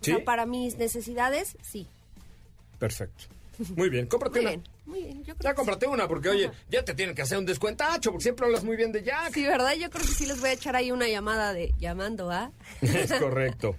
[0.00, 0.12] ¿Sí?
[0.12, 1.86] O sea, para mis necesidades, sí.
[2.78, 3.24] Perfecto.
[3.76, 4.50] Muy bien, cómprate muy una.
[4.50, 7.38] Bien, muy bien, yo creo ya cómprate una, porque oye, ya te tienen que hacer
[7.38, 9.32] un descuentacho, porque siempre hablas muy bien de Jack.
[9.32, 9.74] Sí, ¿verdad?
[9.74, 12.50] Yo creo que sí les voy a echar ahí una llamada de llamando a.
[12.82, 13.76] Es correcto.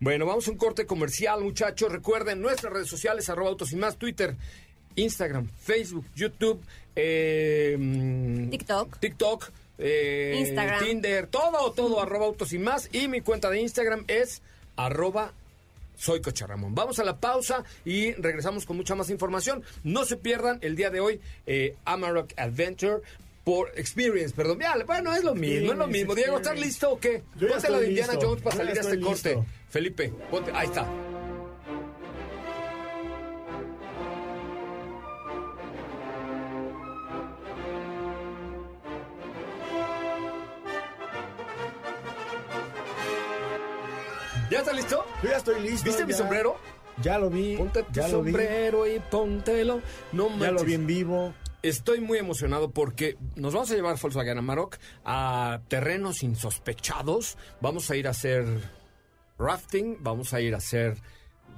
[0.00, 1.92] Bueno, vamos a un corte comercial, muchachos.
[1.92, 4.36] Recuerden nuestras redes sociales, arroba autos y más, Twitter,
[4.96, 6.60] Instagram, Facebook, YouTube,
[6.96, 8.98] eh, TikTok.
[8.98, 10.84] TikTok eh, Instagram.
[10.84, 12.88] Tinder, todo, todo, arroba autos y más.
[12.92, 14.42] Y mi cuenta de Instagram es
[14.76, 15.32] arroba
[15.96, 16.74] soy Coche Ramón.
[16.74, 19.62] Vamos a la pausa y regresamos con mucha más información.
[19.84, 23.02] No se pierdan el día de hoy eh, Amarok Adventure
[23.44, 24.58] por Experience, perdón.
[24.60, 26.14] Ya, bueno, es lo mismo, es lo mismo.
[26.14, 27.22] Diego, ¿estás listo o qué?
[27.38, 29.38] ponte la de Indiana Jones para salir a este corte.
[29.68, 30.88] Felipe, ponte, ahí está.
[44.54, 45.04] ¿Ya estás listo?
[45.20, 45.84] Yo ya estoy listo.
[45.84, 46.56] ¿Viste mi sombrero?
[47.02, 47.56] Ya lo vi.
[47.56, 49.82] Ponte tu ya sombrero y póntelo.
[50.12, 51.34] No Ya lo vi en vivo.
[51.62, 57.36] Estoy muy emocionado porque nos vamos a llevar Volkswagen Amarok a terrenos insospechados.
[57.60, 58.46] Vamos a ir a hacer
[59.40, 60.98] rafting, vamos a ir a hacer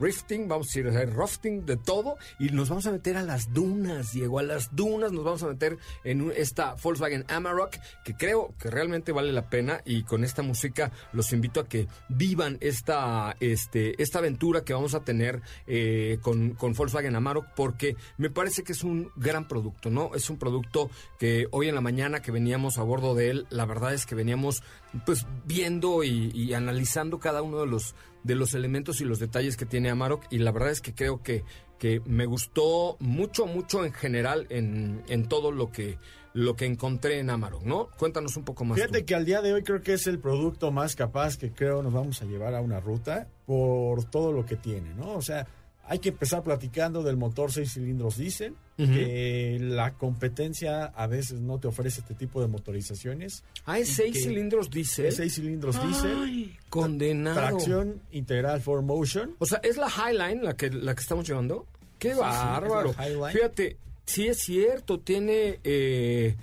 [0.00, 3.22] rifting, vamos a ir a hacer rafting, de todo, y nos vamos a meter a
[3.22, 8.14] las dunas, Diego, a las dunas nos vamos a meter en esta Volkswagen Amarok, que
[8.14, 12.58] creo que realmente vale la pena, y con esta música los invito a que vivan
[12.60, 18.30] esta, este, esta aventura que vamos a tener eh, con, con Volkswagen Amarok, porque me
[18.30, 20.14] parece que es un gran producto, ¿no?
[20.14, 23.64] Es un producto que hoy en la mañana que veníamos a bordo de él, la
[23.64, 24.62] verdad es que veníamos
[25.04, 27.94] pues viendo y, y analizando cada uno de los
[28.26, 31.22] de los elementos y los detalles que tiene Amarok y la verdad es que creo
[31.22, 31.44] que,
[31.78, 35.98] que me gustó mucho, mucho en general en, en todo lo que,
[36.32, 37.88] lo que encontré en Amarok, ¿no?
[37.96, 38.76] Cuéntanos un poco más.
[38.76, 39.06] Fíjate tú.
[39.06, 41.92] que al día de hoy creo que es el producto más capaz que creo nos
[41.92, 45.12] vamos a llevar a una ruta por todo lo que tiene, ¿no?
[45.14, 45.46] O sea,
[45.88, 51.58] hay que empezar platicando del motor 6 cilindros diésel, que la competencia a veces no
[51.58, 53.44] te ofrece este tipo de motorizaciones.
[53.64, 55.12] Ah, es seis cilindros diésel.
[55.12, 57.36] 6 cilindros diésel, condenado.
[57.36, 59.34] tracción integral 4Motion.
[59.38, 61.66] O sea, ¿es la Highline la que, la que estamos llevando?
[61.98, 62.92] ¡Qué sí, bárbaro!
[63.32, 66.36] Fíjate, sí es cierto, tiene eh,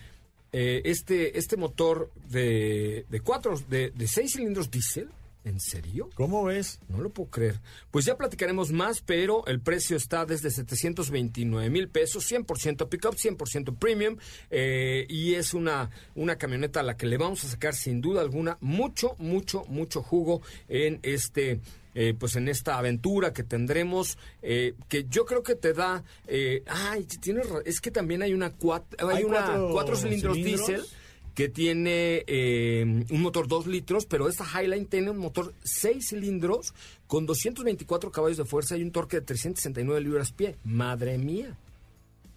[0.51, 5.09] eh, este, este motor de, de cuatro, de, de seis cilindros diésel.
[5.45, 6.09] ¿En serio?
[6.15, 6.79] ¿Cómo ves?
[6.87, 7.59] No lo puedo creer.
[7.91, 13.75] Pues ya platicaremos más, pero el precio está desde 729 mil pesos, 100% pickup, 100%
[13.77, 14.15] premium,
[14.49, 18.21] eh, y es una, una camioneta a la que le vamos a sacar sin duda
[18.21, 21.59] alguna mucho, mucho, mucho jugo en este...
[21.95, 26.63] eh, pues en esta aventura que tendremos, eh, que yo creo que te da, eh,
[26.67, 30.67] ay, tienes, es que también hay una, cuat- hay Hay una cuatro cuatro cilindros, cilindros.
[30.67, 30.85] diésel
[31.35, 36.73] que tiene eh, un motor 2 litros, pero esta Highline tiene un motor 6 cilindros
[37.07, 40.55] con 224 caballos de fuerza y un torque de 369 libras-pie.
[40.63, 41.57] Madre mía.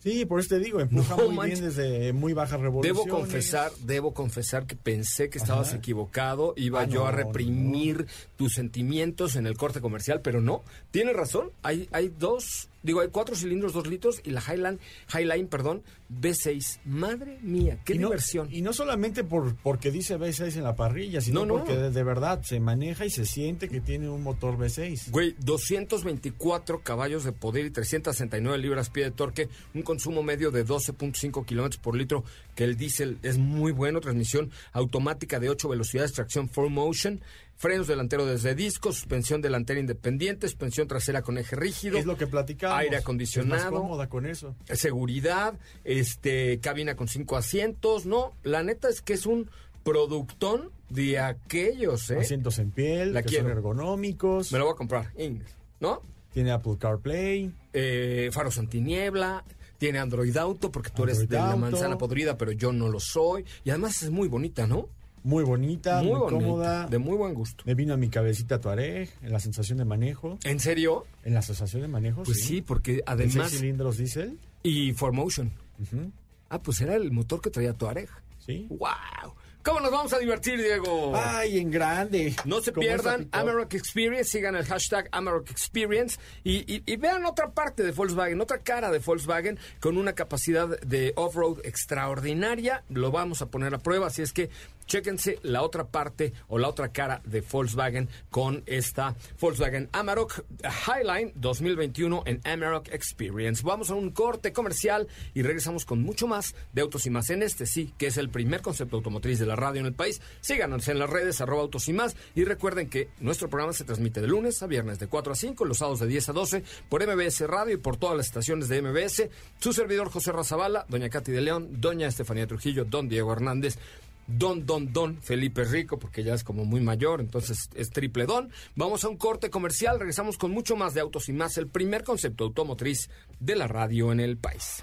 [0.07, 3.05] Sí, por eso te digo, empuja No muy bien desde muy bajas revoluciones.
[3.05, 5.79] Debo confesar, debo confesar que pensé que estabas Ajá.
[5.79, 8.07] equivocado, iba Ah, yo no, a reprimir
[8.37, 13.09] tus sentimientos en el corte comercial, pero no, tienes razón, hay, hay dos, digo, hay
[13.09, 14.79] cuatro cilindros, dos litros y la Highline,
[15.13, 16.81] Highline, perdón, V6.
[16.85, 18.49] Madre mía, qué y no, diversión.
[18.51, 21.55] Y no solamente por porque dice V6 en la parrilla, sino No, no.
[21.59, 25.11] porque de, de verdad se maneja y se siente que tiene un motor V6.
[25.11, 30.65] Güey, 224 caballos de poder y 369 libras pie de torque, un consumo medio de
[30.65, 36.13] 12.5 kilómetros por litro, que el diésel es muy bueno, transmisión automática de 8 velocidades,
[36.13, 37.21] tracción 4Motion,
[37.57, 42.27] frenos delanteros desde disco, suspensión delantera independiente, suspensión trasera con eje rígido, Es lo que
[42.27, 42.79] platicamos.
[42.79, 44.55] aire Es acondicionado, más cómoda con eso.
[44.75, 49.51] seguridad, este, cabina con cinco asientos, no, la neta es que es un
[49.85, 52.19] productón de aquellos, ¿eh?
[52.19, 53.45] Asientos en piel, La que quiero.
[53.45, 54.53] son ergonómicos.
[54.53, 55.41] Me lo voy a comprar, Ing,
[55.81, 56.03] ¿no?
[56.33, 57.51] Tiene Apple CarPlay.
[57.73, 59.45] eh, faros antiniebla,
[59.79, 63.45] tiene Android Auto, porque tú eres de la manzana podrida, pero yo no lo soy.
[63.65, 64.89] Y además es muy bonita, ¿no?
[65.27, 66.87] Muy bonita, muy, bonita, cómoda.
[66.87, 67.65] de muy buen gusto.
[67.67, 70.39] Me vino a mi cabecita Tuareg, en la sensación de manejo.
[70.45, 71.05] ¿En serio?
[71.25, 73.49] En la sensación de manejo, Pues sí, porque De además...
[73.51, 74.39] seis cilindros diésel.
[74.63, 75.51] Y 4Motion.
[75.83, 76.13] Ujú,
[76.49, 78.09] Ah, pues era el motor que traía Tuareg.
[78.39, 78.69] Sí.
[78.71, 79.35] ¡Wow!
[79.65, 81.11] ¿Cómo nos vamos a divertir, Diego?
[81.17, 82.37] Ay, en grande.
[82.45, 83.29] No se pierdan.
[83.33, 88.41] Amarok Experience, sigan el hashtag Amarok Experience y, y- y vean otra parte de Volkswagen,
[88.41, 92.85] otra cara de Volkswagen con una capacidad de off-road extraordinaria.
[92.91, 94.51] Lo vamos a poner a prueba, así es que
[94.87, 100.45] chéquense la otra parte o la otra cara de Volkswagen con esta Volkswagen Amarok
[100.87, 103.63] Highline 2021 en Amarok Experience.
[103.65, 107.43] Vamos a un corte comercial y regresamos con mucho más de Autos y Más en
[107.43, 110.21] este sí, que es el primer concepto automotriz de la radio en el país.
[110.41, 114.21] Síganos en las redes arroba Autos y Más y recuerden que nuestro programa se transmite
[114.21, 117.07] de lunes a viernes de 4 a 5, los sábados de 10 a 12 por
[117.07, 119.29] MBS Radio y por todas las estaciones de MBS.
[119.59, 123.79] Su servidor José Razabala, doña Katy de León, doña Estefanía Trujillo, don Diego Hernández.
[124.27, 128.51] Don, don, don Felipe Rico, porque ya es como muy mayor, entonces es triple don.
[128.75, 132.03] Vamos a un corte comercial, regresamos con mucho más de autos y más, el primer
[132.03, 133.09] concepto automotriz
[133.39, 134.83] de la radio en el país.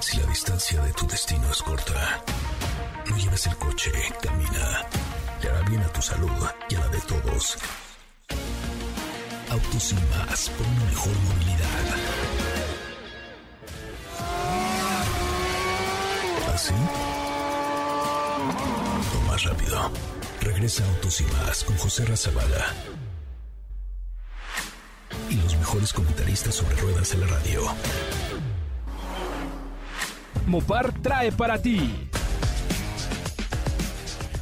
[0.00, 2.24] Si la distancia de tu destino es corta,
[3.08, 3.90] no lleves el coche,
[4.22, 4.86] camina.
[5.42, 6.30] Le hará bien a tu salud
[6.68, 7.58] y a la de todos.
[9.50, 11.96] Autos y más por una mejor movilidad.
[16.54, 16.74] ¿Así?
[19.34, 19.90] Más rápido.
[20.42, 22.72] Regresa Autos y más con José Razabala.
[25.28, 27.62] Y los mejores comentaristas sobre ruedas en la radio.
[30.46, 32.08] Mopar trae para ti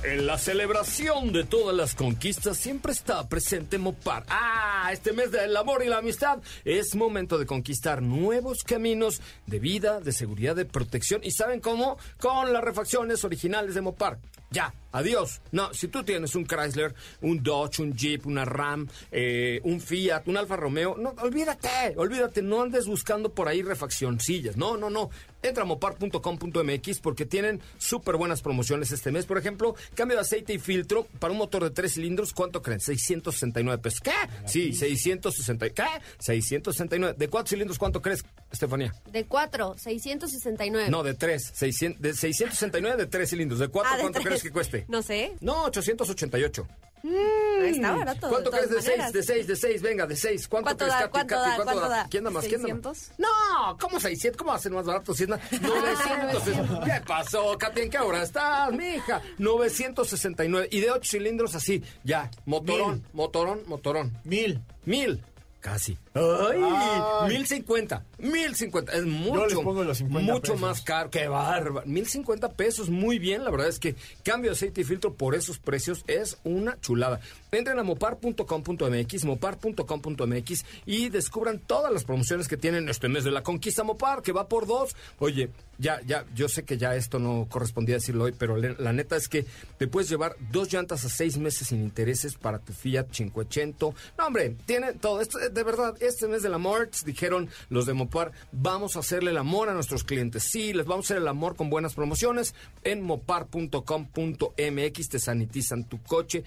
[0.03, 4.27] En la celebración de todas las conquistas siempre está presente Mopar.
[4.29, 9.59] Ah, este mes del amor y la amistad es momento de conquistar nuevos caminos de
[9.59, 11.23] vida, de seguridad, de protección.
[11.25, 11.97] ¿Y saben cómo?
[12.21, 14.19] Con las refacciones originales de Mopar.
[14.53, 15.41] Ya, adiós.
[15.51, 20.29] No, si tú tienes un Chrysler, un Dodge, un Jeep, una Ram, eh, un Fiat,
[20.29, 24.57] un Alfa Romeo, no, olvídate, olvídate, no andes buscando por ahí refaccioncillas.
[24.57, 25.11] No, no, no.
[25.43, 29.27] Entra a mopar.com.mx porque tienen súper buenas promociones este mes.
[29.27, 32.81] Por ejemplo, cambio de aceite y filtro para un motor de tres cilindros, ¿cuánto creen?
[32.81, 34.01] 669 pesos.
[34.01, 34.13] ¿Qué?
[34.47, 35.71] Sí, 660.
[35.71, 35.83] ¿Qué?
[36.19, 37.17] 669.
[37.19, 38.95] ¿De cuatro cilindros cuánto crees, Estefanía?
[39.11, 40.91] De cuatro, 669.
[40.91, 41.51] No, de tres.
[41.55, 43.59] 600, de 669 de tres cilindros.
[43.59, 44.27] ¿De cuatro Ah, de cuánto tres.
[44.29, 44.85] crees que cueste?
[44.89, 45.33] No sé.
[45.41, 46.69] No, 888.
[47.05, 48.29] Ahí está barato.
[48.29, 48.89] ¿Cuánto crees de seis?
[48.91, 49.13] maneras.
[49.13, 50.47] De seis, de seis, venga, de seis.
[50.47, 51.01] ¿Cuánto, ¿Cuánto crees, da?
[51.01, 51.49] Katy, ¿Cuánto Katy?
[51.51, 51.57] da?
[51.57, 51.97] ¿Cuánto ¿Cuánto da?
[52.03, 52.09] da?
[52.09, 52.45] ¿Quién da más?
[52.45, 52.99] ¿Quién da más?
[53.11, 53.13] ¿600?
[53.19, 54.39] No, ¿cómo 600?
[54.39, 55.15] ¿Cómo va a ser más barato?
[55.15, 56.85] Si es na- 900.
[56.85, 57.81] ¿Qué pasó, Katy?
[57.81, 59.21] ¿En qué hora estás, mija?
[59.39, 60.69] 969.
[60.71, 62.31] Y de ocho cilindros así, ya.
[62.47, 63.05] Motorón, Mil.
[63.15, 64.17] motorón, motorón.
[64.25, 64.61] Mil.
[64.85, 65.25] Mil.
[65.63, 65.97] Casi.
[66.15, 66.61] ¡Ay!
[66.61, 67.29] Ay.
[67.29, 68.05] Mil cincuenta.
[68.19, 68.93] Mil cincuenta.
[68.95, 69.47] Es mucho.
[69.47, 70.61] les pongo los 50 mucho pesos.
[70.61, 71.09] más caro.
[71.09, 71.87] ¡Qué bárbaro!
[71.87, 72.91] Mil cincuenta pesos.
[72.91, 73.45] Muy bien.
[73.45, 73.95] La verdad es que
[74.25, 77.21] cambio de aceite y filtro por esos precios es una chulada.
[77.53, 83.45] Entren a mopar.com.mx, mopar.com.mx y descubran todas las promociones que tienen este mes de la
[83.45, 84.97] conquista Mopar, que va por dos.
[85.21, 85.49] Oye,
[85.83, 89.29] ya, ya, yo sé que ya esto no correspondía decirlo hoy, pero la neta es
[89.29, 89.45] que
[89.79, 93.95] te puedes llevar dos llantas a seis meses sin intereses para tu Fiat 500.
[94.17, 95.21] No, hombre, tiene todo.
[95.21, 99.39] Eh, de verdad, este mes del amor, dijeron los de Mopar, vamos a hacerle el
[99.39, 100.45] amor a nuestros clientes.
[100.45, 102.55] Sí, les vamos a hacer el amor con buenas promociones.
[102.85, 106.45] En mopar.com.mx te sanitizan tu coche,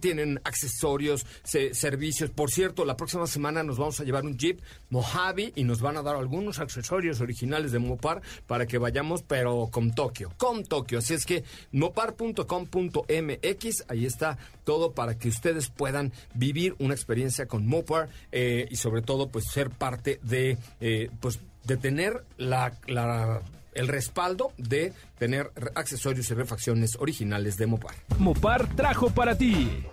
[0.00, 2.30] tienen accesorios, se- servicios.
[2.30, 4.60] Por cierto, la próxima semana nos vamos a llevar un Jeep
[4.90, 9.68] Mojave y nos van a dar algunos accesorios originales de Mopar para que vayamos, pero
[9.70, 10.98] con Tokio, con Tokio.
[10.98, 17.66] Así es que mopar.com.mx, ahí está todo para que ustedes puedan vivir una experiencia con
[17.66, 23.42] Mopar eh, y sobre todo pues ser parte de eh, pues de tener la, la-
[23.76, 27.94] el respaldo de tener accesorios y refacciones originales de Mopar.
[28.18, 29.86] Mopar trajo para ti.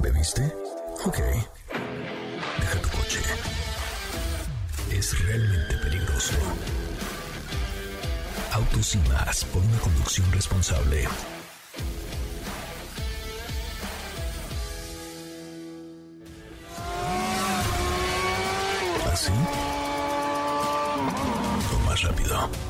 [0.00, 0.42] ¿Bebiste?
[1.04, 1.18] Ok.
[2.58, 3.20] Deja tu coche.
[4.90, 6.34] Es realmente peligroso.
[8.52, 11.06] Autos y más por una conducción responsable.
[19.12, 19.32] ¿Así?
[21.74, 22.69] O más rápido.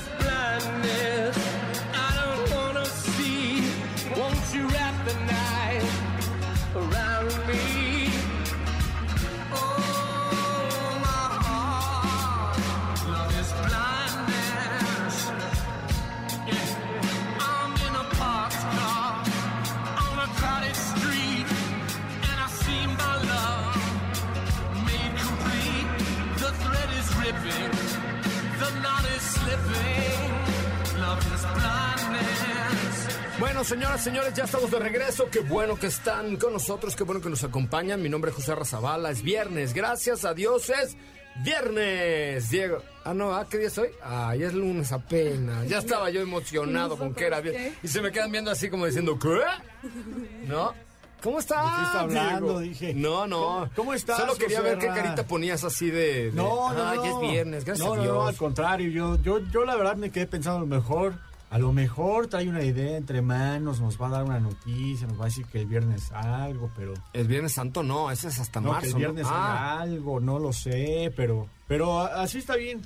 [33.41, 35.27] Bueno, señoras, señores, ya estamos de regreso.
[35.31, 37.99] Qué bueno que están con nosotros, qué bueno que nos acompañan.
[37.99, 39.73] Mi nombre es José Razabala, es viernes.
[39.73, 40.95] Gracias a Dios es
[41.43, 42.51] viernes.
[42.51, 42.83] Diego.
[43.03, 43.89] Ah, no, ¿ah, ¿qué día es hoy?
[44.03, 45.67] Ah, ya es lunes apenas.
[45.67, 47.73] Ya estaba yo emocionado con que era viernes.
[47.81, 49.39] Y se me quedan viendo así como diciendo, ¿qué?
[50.45, 50.75] ¿No?
[51.23, 51.65] ¿Cómo estás?
[51.65, 52.59] ¿De qué está hablando?
[52.59, 52.59] Diego?
[52.59, 52.93] Dije.
[52.93, 53.71] No, no.
[53.75, 56.25] ¿Cómo- estás, Solo quería ver qué carita ponías así de.
[56.25, 57.03] de, No, no, ah, no.
[57.03, 58.13] ya es viernes, gracias no, a Dios.
[58.13, 61.15] No, al contrario, yo, yo, yo la verdad me quedé pensando a lo mejor,
[61.51, 65.19] a lo mejor trae una idea entre manos, nos va a dar una noticia, nos
[65.19, 68.59] va a decir que el viernes algo, pero El Viernes Santo no, ese es hasta
[68.61, 68.87] no, que marzo.
[68.89, 69.29] el viernes ¿no?
[69.33, 69.81] Ah.
[69.81, 72.81] algo, no lo sé, pero, pero así está bien.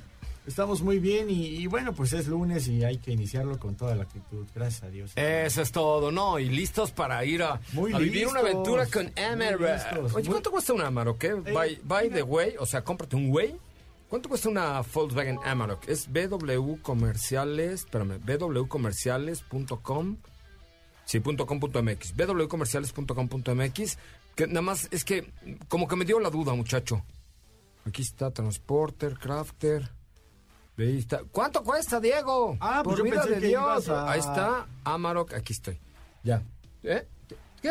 [0.46, 3.96] Estamos muy bien y, y bueno, pues es lunes y hay que iniciarlo con toda
[3.96, 5.10] la actitud, gracias a Dios.
[5.16, 6.38] Eso es todo, ¿no?
[6.38, 10.52] Y listos para ir a, Muy a vivir una aventura con listos, Oye, muy- ¿cuánto
[10.52, 11.24] cuesta un Amarok?
[11.24, 11.34] eh?
[11.52, 13.56] by, by the way, o sea, cómprate un Way.
[14.08, 15.88] ¿Cuánto cuesta una Volkswagen Amarok?
[15.88, 20.16] Es BW Comerciales, espérame, bwcomerciales.com.
[21.04, 22.14] Sí, punto com punto MX.
[22.16, 23.98] bwcomerciales.com.mx.
[24.34, 25.32] Que nada más es que
[25.68, 27.04] como que me dio la duda, muchacho.
[27.84, 29.90] Aquí está Transporter, Crafter.
[30.78, 31.22] Ahí está.
[31.30, 32.56] ¿Cuánto cuesta, Diego?
[32.60, 33.62] Ah, pues Por yo vida pensé de que Dios.
[33.62, 35.78] ibas a- Ahí está, Amarok, aquí estoy.
[36.22, 36.42] Ya.
[36.82, 37.06] ¿Eh?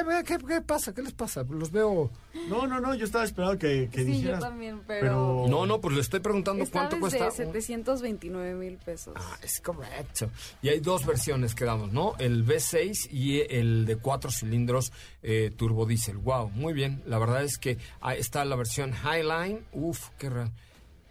[0.03, 0.93] ¿Qué, qué, qué pasa?
[0.93, 1.43] ¿Qué les pasa?
[1.49, 2.09] Los veo...
[2.49, 5.95] No, no, no, yo estaba esperando que, que Sí, yo también, pero- No, no, pues
[5.95, 7.31] le estoy preguntando Está cuánto cuesta.
[7.31, 9.13] 729 mil pesos.
[9.15, 10.29] Ah, es correcto.
[10.61, 12.13] Y hay dos versiones que damos, ¿no?
[12.19, 14.91] El V6 y el de cuatro cilindros
[15.23, 16.17] eh, turbodiesel.
[16.17, 17.01] Wow, muy bien.
[17.05, 19.65] La verdad es que ahí está la versión Highline.
[19.71, 20.51] Uf, qué raro.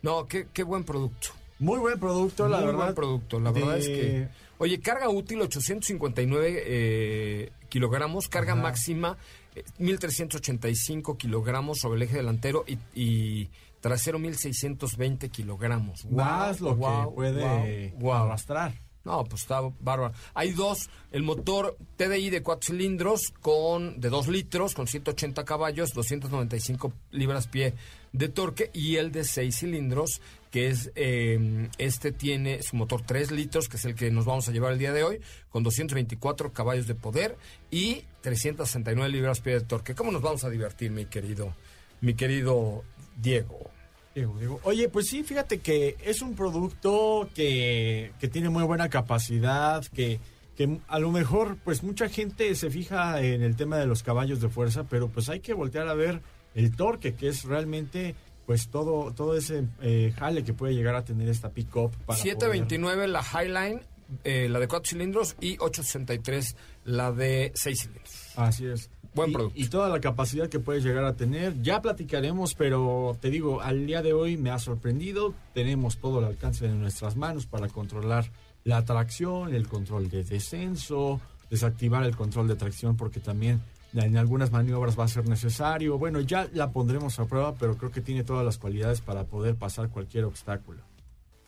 [0.02, 1.28] No, qué, qué buen producto.
[1.58, 2.82] Muy buen producto, la Muy verdad.
[2.82, 3.40] buen producto.
[3.40, 4.28] La verdad es que...
[4.58, 8.62] Oye, carga útil 859 eh, kilogramos, carga Ajá.
[8.62, 9.16] máxima
[9.54, 13.50] eh, 1385 kilogramos sobre el eje delantero y, y
[13.80, 16.04] trasero 1620 kilogramos.
[16.06, 18.24] Más lo que puede guau.
[18.26, 18.74] arrastrar.
[19.04, 20.14] No, pues está bárbaro.
[20.32, 25.92] Hay dos, el motor TDI de cuatro cilindros con de 2 litros con 180 caballos,
[25.92, 27.74] 295 libras pie
[28.14, 33.32] de torque y el de 6 cilindros que es eh, este tiene su motor 3
[33.32, 36.52] litros que es el que nos vamos a llevar el día de hoy con 224
[36.52, 37.36] caballos de poder
[37.72, 39.94] y 369 libras pie de torque.
[39.94, 41.54] ¿Cómo nos vamos a divertir, mi querido,
[42.00, 42.84] mi querido
[43.20, 43.70] Diego?
[44.14, 44.60] Diego, Diego.
[44.62, 50.20] Oye, pues sí, fíjate que es un producto que, que tiene muy buena capacidad, que,
[50.56, 54.40] que a lo mejor pues mucha gente se fija en el tema de los caballos
[54.40, 56.22] de fuerza, pero pues hay que voltear a ver
[56.54, 58.14] el torque, que es realmente
[58.46, 61.92] pues todo, todo ese eh, jale que puede llegar a tener esta pick-up.
[62.04, 63.80] para 729 la Highline,
[64.22, 68.10] eh, la de 4 cilindros y 863 la de 6 cilindros.
[68.34, 68.90] poder- Así es.
[69.14, 69.58] Buen y, producto.
[69.60, 71.62] Y toda la capacidad que puede llegar a tener.
[71.62, 75.32] Ya platicaremos, pero te digo, al día de hoy me ha sorprendido.
[75.54, 78.30] Tenemos todo el alcance de nuestras manos para controlar
[78.64, 83.62] la tracción, el control de descenso, desactivar el control de tracción porque también
[83.94, 85.98] en algunas maniobras va a ser necesario.
[85.98, 89.54] Bueno, ya la pondremos a prueba, pero creo que tiene todas las cualidades para poder
[89.54, 90.82] pasar cualquier obstáculo.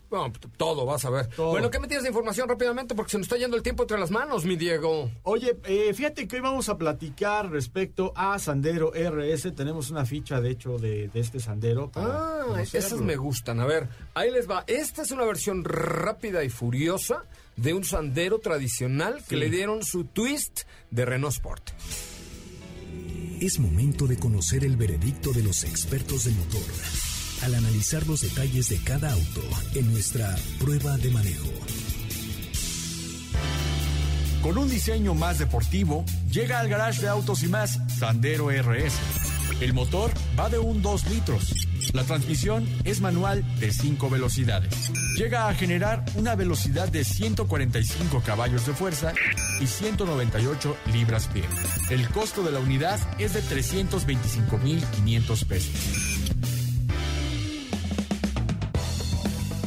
[0.09, 1.27] Bueno, todo, vas a ver.
[1.27, 1.51] Todo.
[1.51, 2.95] Bueno, ¿qué me tienes de información rápidamente?
[2.95, 5.11] Porque se nos está yendo el tiempo entre las manos, mi Diego.
[5.25, 9.51] Oye, eh, fíjate que hoy vamos a platicar respecto a Sandero RS.
[9.53, 11.91] Tenemos una ficha, de hecho, de, de este Sandero.
[11.97, 12.87] Ah, conocerlo.
[12.87, 13.59] esas me gustan.
[13.59, 14.63] A ver, ahí les va.
[14.69, 17.25] Esta es una versión rápida y furiosa
[17.57, 21.71] de un sandero tradicional que le dieron su twist de Renault Sport.
[23.41, 26.63] Es momento de conocer el veredicto de los expertos de motor
[27.43, 29.43] al analizar los detalles de cada auto
[29.75, 31.53] en nuestra prueba de manejo.
[34.43, 38.95] Con un diseño más deportivo, llega al garage de autos y más Sandero RS.
[39.61, 41.55] El motor va de un 2 litros.
[41.93, 44.93] La transmisión es manual de 5 velocidades.
[45.17, 49.15] Llega a generar una velocidad de 145 caballos de fuerza
[49.61, 51.45] y 198 libras-pie.
[51.91, 55.73] El costo de la unidad es de 325.500 pesos.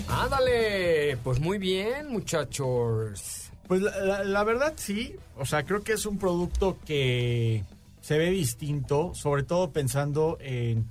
[0.08, 3.50] Ándale, pues muy bien, muchachos.
[3.68, 7.64] Pues la, la- la verdad sí, o sea, creo que es un producto que
[8.02, 10.86] se ve distinto, sobre todo pensando en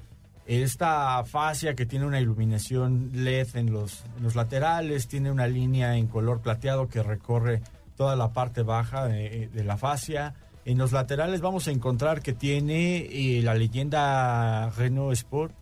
[0.49, 4.03] esta fascia que tiene una iluminación LED en los,
[4.35, 7.61] laterales, tiene una línea en color plateado que recorre
[7.97, 10.35] toda la parte baja de, de la fascia.
[10.65, 15.55] En los laterales vamos a encontrar que tiene eh, la leyenda Renault Sport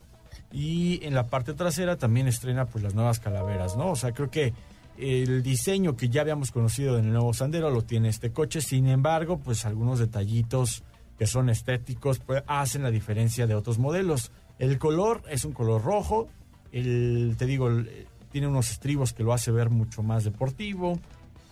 [0.53, 3.91] y en la parte trasera también estrena pues las nuevas calaveras, ¿no?
[3.91, 4.55] O sea, creo que
[4.99, 8.89] el diseño que ya habíamos conocido en el nuevo Sandero lo tiene este coche, sin
[8.89, 10.85] embargo, pues algunos detallitos
[11.19, 14.31] que son estéticos pues, hacen la diferencia de otros modelos.
[14.59, 16.29] El color es un color rojo,
[16.73, 20.99] el, te digo, el- tiene unos estribos que lo hace ver mucho más deportivo,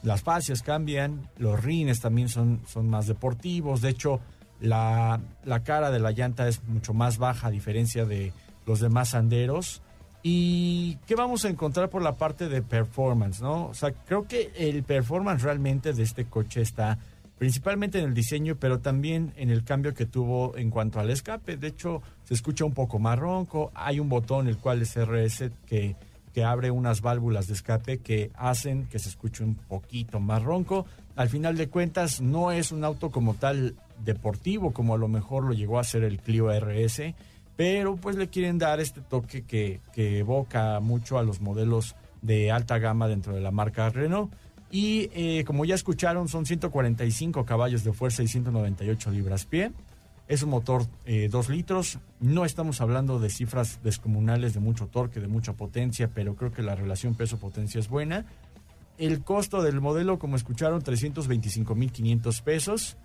[0.02, 4.20] las fascias cambian, los rines también son, son más deportivos, de hecho
[4.60, 8.32] la, la cara de la llanta es mucho más baja a diferencia de
[8.66, 9.82] los demás Sanderos.
[10.22, 13.66] ¿Y qué vamos a encontrar por la parte de performance, no?
[13.66, 16.98] O sea, creo que el performance realmente de este coche está
[17.38, 21.56] principalmente en el diseño, pero también en el cambio que tuvo en cuanto al escape.
[21.56, 23.70] De hecho, se escucha un poco más ronco.
[23.74, 25.96] Hay un botón, el cual es RS, que,
[26.32, 30.86] que abre unas válvulas de escape que hacen que se escuche un poquito más ronco.
[31.16, 35.44] Al final de cuentas, no es un auto como tal deportivo, como a lo mejor
[35.44, 37.14] lo llegó a ser el Clio RS,
[37.56, 42.50] pero pues le quieren dar este toque que, que evoca mucho a los modelos de
[42.50, 44.32] alta gama dentro de la marca Renault.
[44.74, 49.70] Y eh, como ya escucharon, son 145 caballos de fuerza y 198 libras-pie.
[50.26, 52.00] Es un motor 2 litros.
[52.18, 56.62] No estamos hablando de cifras descomunales de mucho torque, de mucha potencia, pero creo que
[56.62, 58.24] la relación peso-potencia es buena.
[58.98, 62.96] El costo del modelo, como escucharon, 325.500 pesos.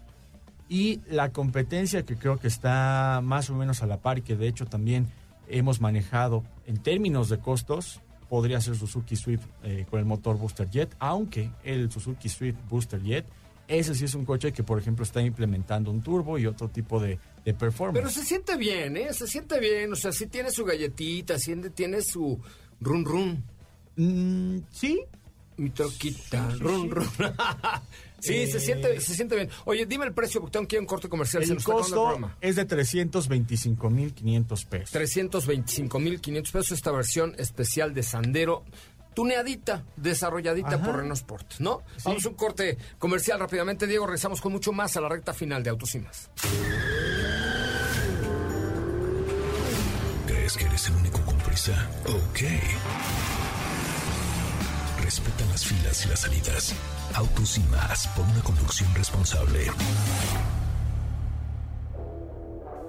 [0.70, 4.48] Y la competencia que creo que está más o menos a la par que de
[4.48, 5.06] hecho también
[5.48, 10.70] hemos manejado en términos de costos, podría ser Suzuki Swift eh, con el motor Booster
[10.70, 13.26] Jet, aunque el Suzuki Swift Booster Jet
[13.70, 17.00] ese sí es un coche que, por ejemplo, está implementando un turbo y otro tipo
[17.00, 18.00] de, de performance.
[18.00, 19.14] Pero se siente bien, ¿eh?
[19.14, 19.94] Se siente bien.
[19.94, 22.40] O sea, sí tiene su galletita, sí tiene su
[22.82, 23.44] run run.
[23.96, 25.00] Mm, sí.
[25.58, 27.08] Mi troquita, run run.
[28.22, 29.50] sí, se, siente, se siente bien.
[29.66, 31.44] Oye, dime el precio porque tengo que ir a un corte comercial.
[31.46, 32.38] se El el costo programa.
[32.42, 34.96] es de 325.500 pesos.
[34.96, 38.64] 325.500 pesos esta versión especial de Sandero.
[39.14, 40.84] Tuneadita, desarrolladita Ajá.
[40.86, 41.82] por Renault Sport, ¿no?
[42.06, 44.06] Vamos a un corte comercial rápidamente, Diego.
[44.06, 46.30] Regresamos con mucho más a la recta final de Autos y Más.
[50.28, 51.90] ¿Crees que eres el único con prisa?
[52.06, 52.40] Ok.
[55.04, 56.76] Respeta las filas y las salidas.
[57.16, 59.72] Autos y más por una conducción responsable.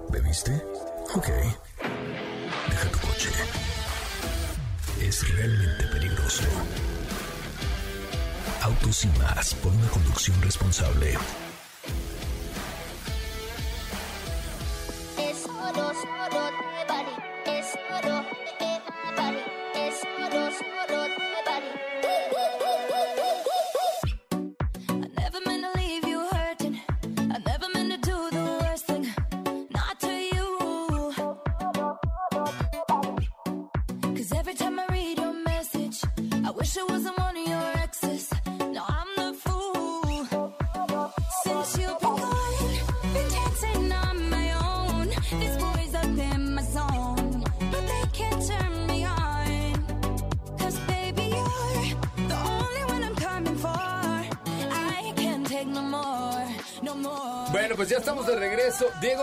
[0.09, 0.55] ¿Bebiste?
[1.15, 1.27] Ok.
[2.69, 3.29] Deja tu coche.
[4.99, 6.43] Es realmente peligroso.
[8.61, 11.17] Autos y más por una conducción responsable.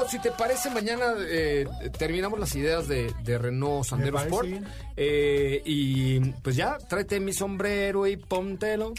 [0.09, 1.67] Si te parece, mañana eh,
[1.99, 4.49] terminamos las ideas de, de Renault Sandero parece Sport.
[4.97, 8.95] Eh, y pues ya, tráete mi sombrero y póntelo.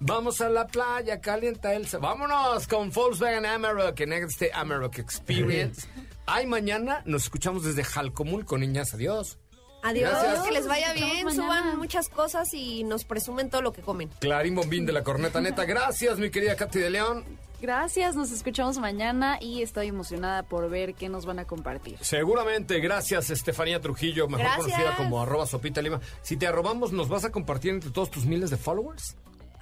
[0.00, 1.86] Vamos a la playa, calienta el...
[2.00, 5.86] Vámonos con Volkswagen Amarok en este Amarok Experience.
[6.26, 8.94] Ay, mañana nos escuchamos desde Jalcomul con niñas.
[8.94, 9.38] Adiós.
[9.82, 10.44] Adiós, Gracias.
[10.44, 14.08] que les vaya bien, suban muchas cosas y nos presumen todo lo que comen.
[14.18, 15.66] Clarín Bombín de la Corneta Neta.
[15.66, 17.24] Gracias, mi querida Katy de León.
[17.64, 21.96] Gracias, nos escuchamos mañana y estoy emocionada por ver qué nos van a compartir.
[22.02, 24.66] Seguramente, gracias Estefanía Trujillo, mejor Gracias.
[24.66, 25.98] conocida como arroba sopita lima.
[26.20, 29.16] Si te arrobamos, ¿nos vas a compartir entre todos tus miles de followers?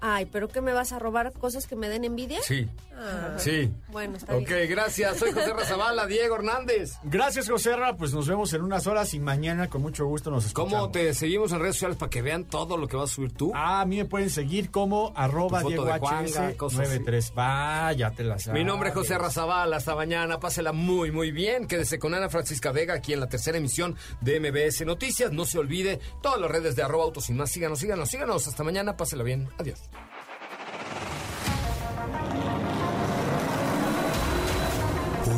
[0.05, 1.33] Ay, ¿pero qué me vas a robar?
[1.33, 2.43] ¿Cosas que me den envidia?
[2.43, 2.69] Sí.
[2.99, 3.71] Ah, Sí.
[3.89, 4.69] Bueno, está Ok, bien.
[4.69, 5.17] gracias.
[5.17, 6.95] Soy José Razabala, Diego Hernández.
[7.05, 7.97] Gracias, José Ra.
[7.97, 10.73] Pues nos vemos en unas horas y mañana con mucho gusto nos escuchamos.
[10.75, 13.33] ¿Cómo te seguimos en redes sociales para que vean todo lo que vas a subir
[13.33, 13.53] tú?
[13.55, 16.81] Ah, a mí me pueden seguir como arroba Tu foto Diego de Juanga, HS cosas
[16.81, 16.89] así.
[16.89, 17.33] 93.
[17.35, 18.59] Vaya, te la sabes.
[18.61, 19.77] Mi nombre es José Razabala.
[19.77, 20.41] Hasta mañana.
[20.41, 21.69] Pásela muy, muy bien.
[21.69, 25.31] Quédese con Ana Francisca Vega aquí en la tercera emisión de MBS Noticias.
[25.31, 27.51] No se olvide todas las redes de arroba autos y más.
[27.53, 28.49] Síganos, síganos, síganos.
[28.49, 28.97] Hasta mañana.
[28.97, 29.49] Pásela bien.
[29.59, 29.81] Adiós.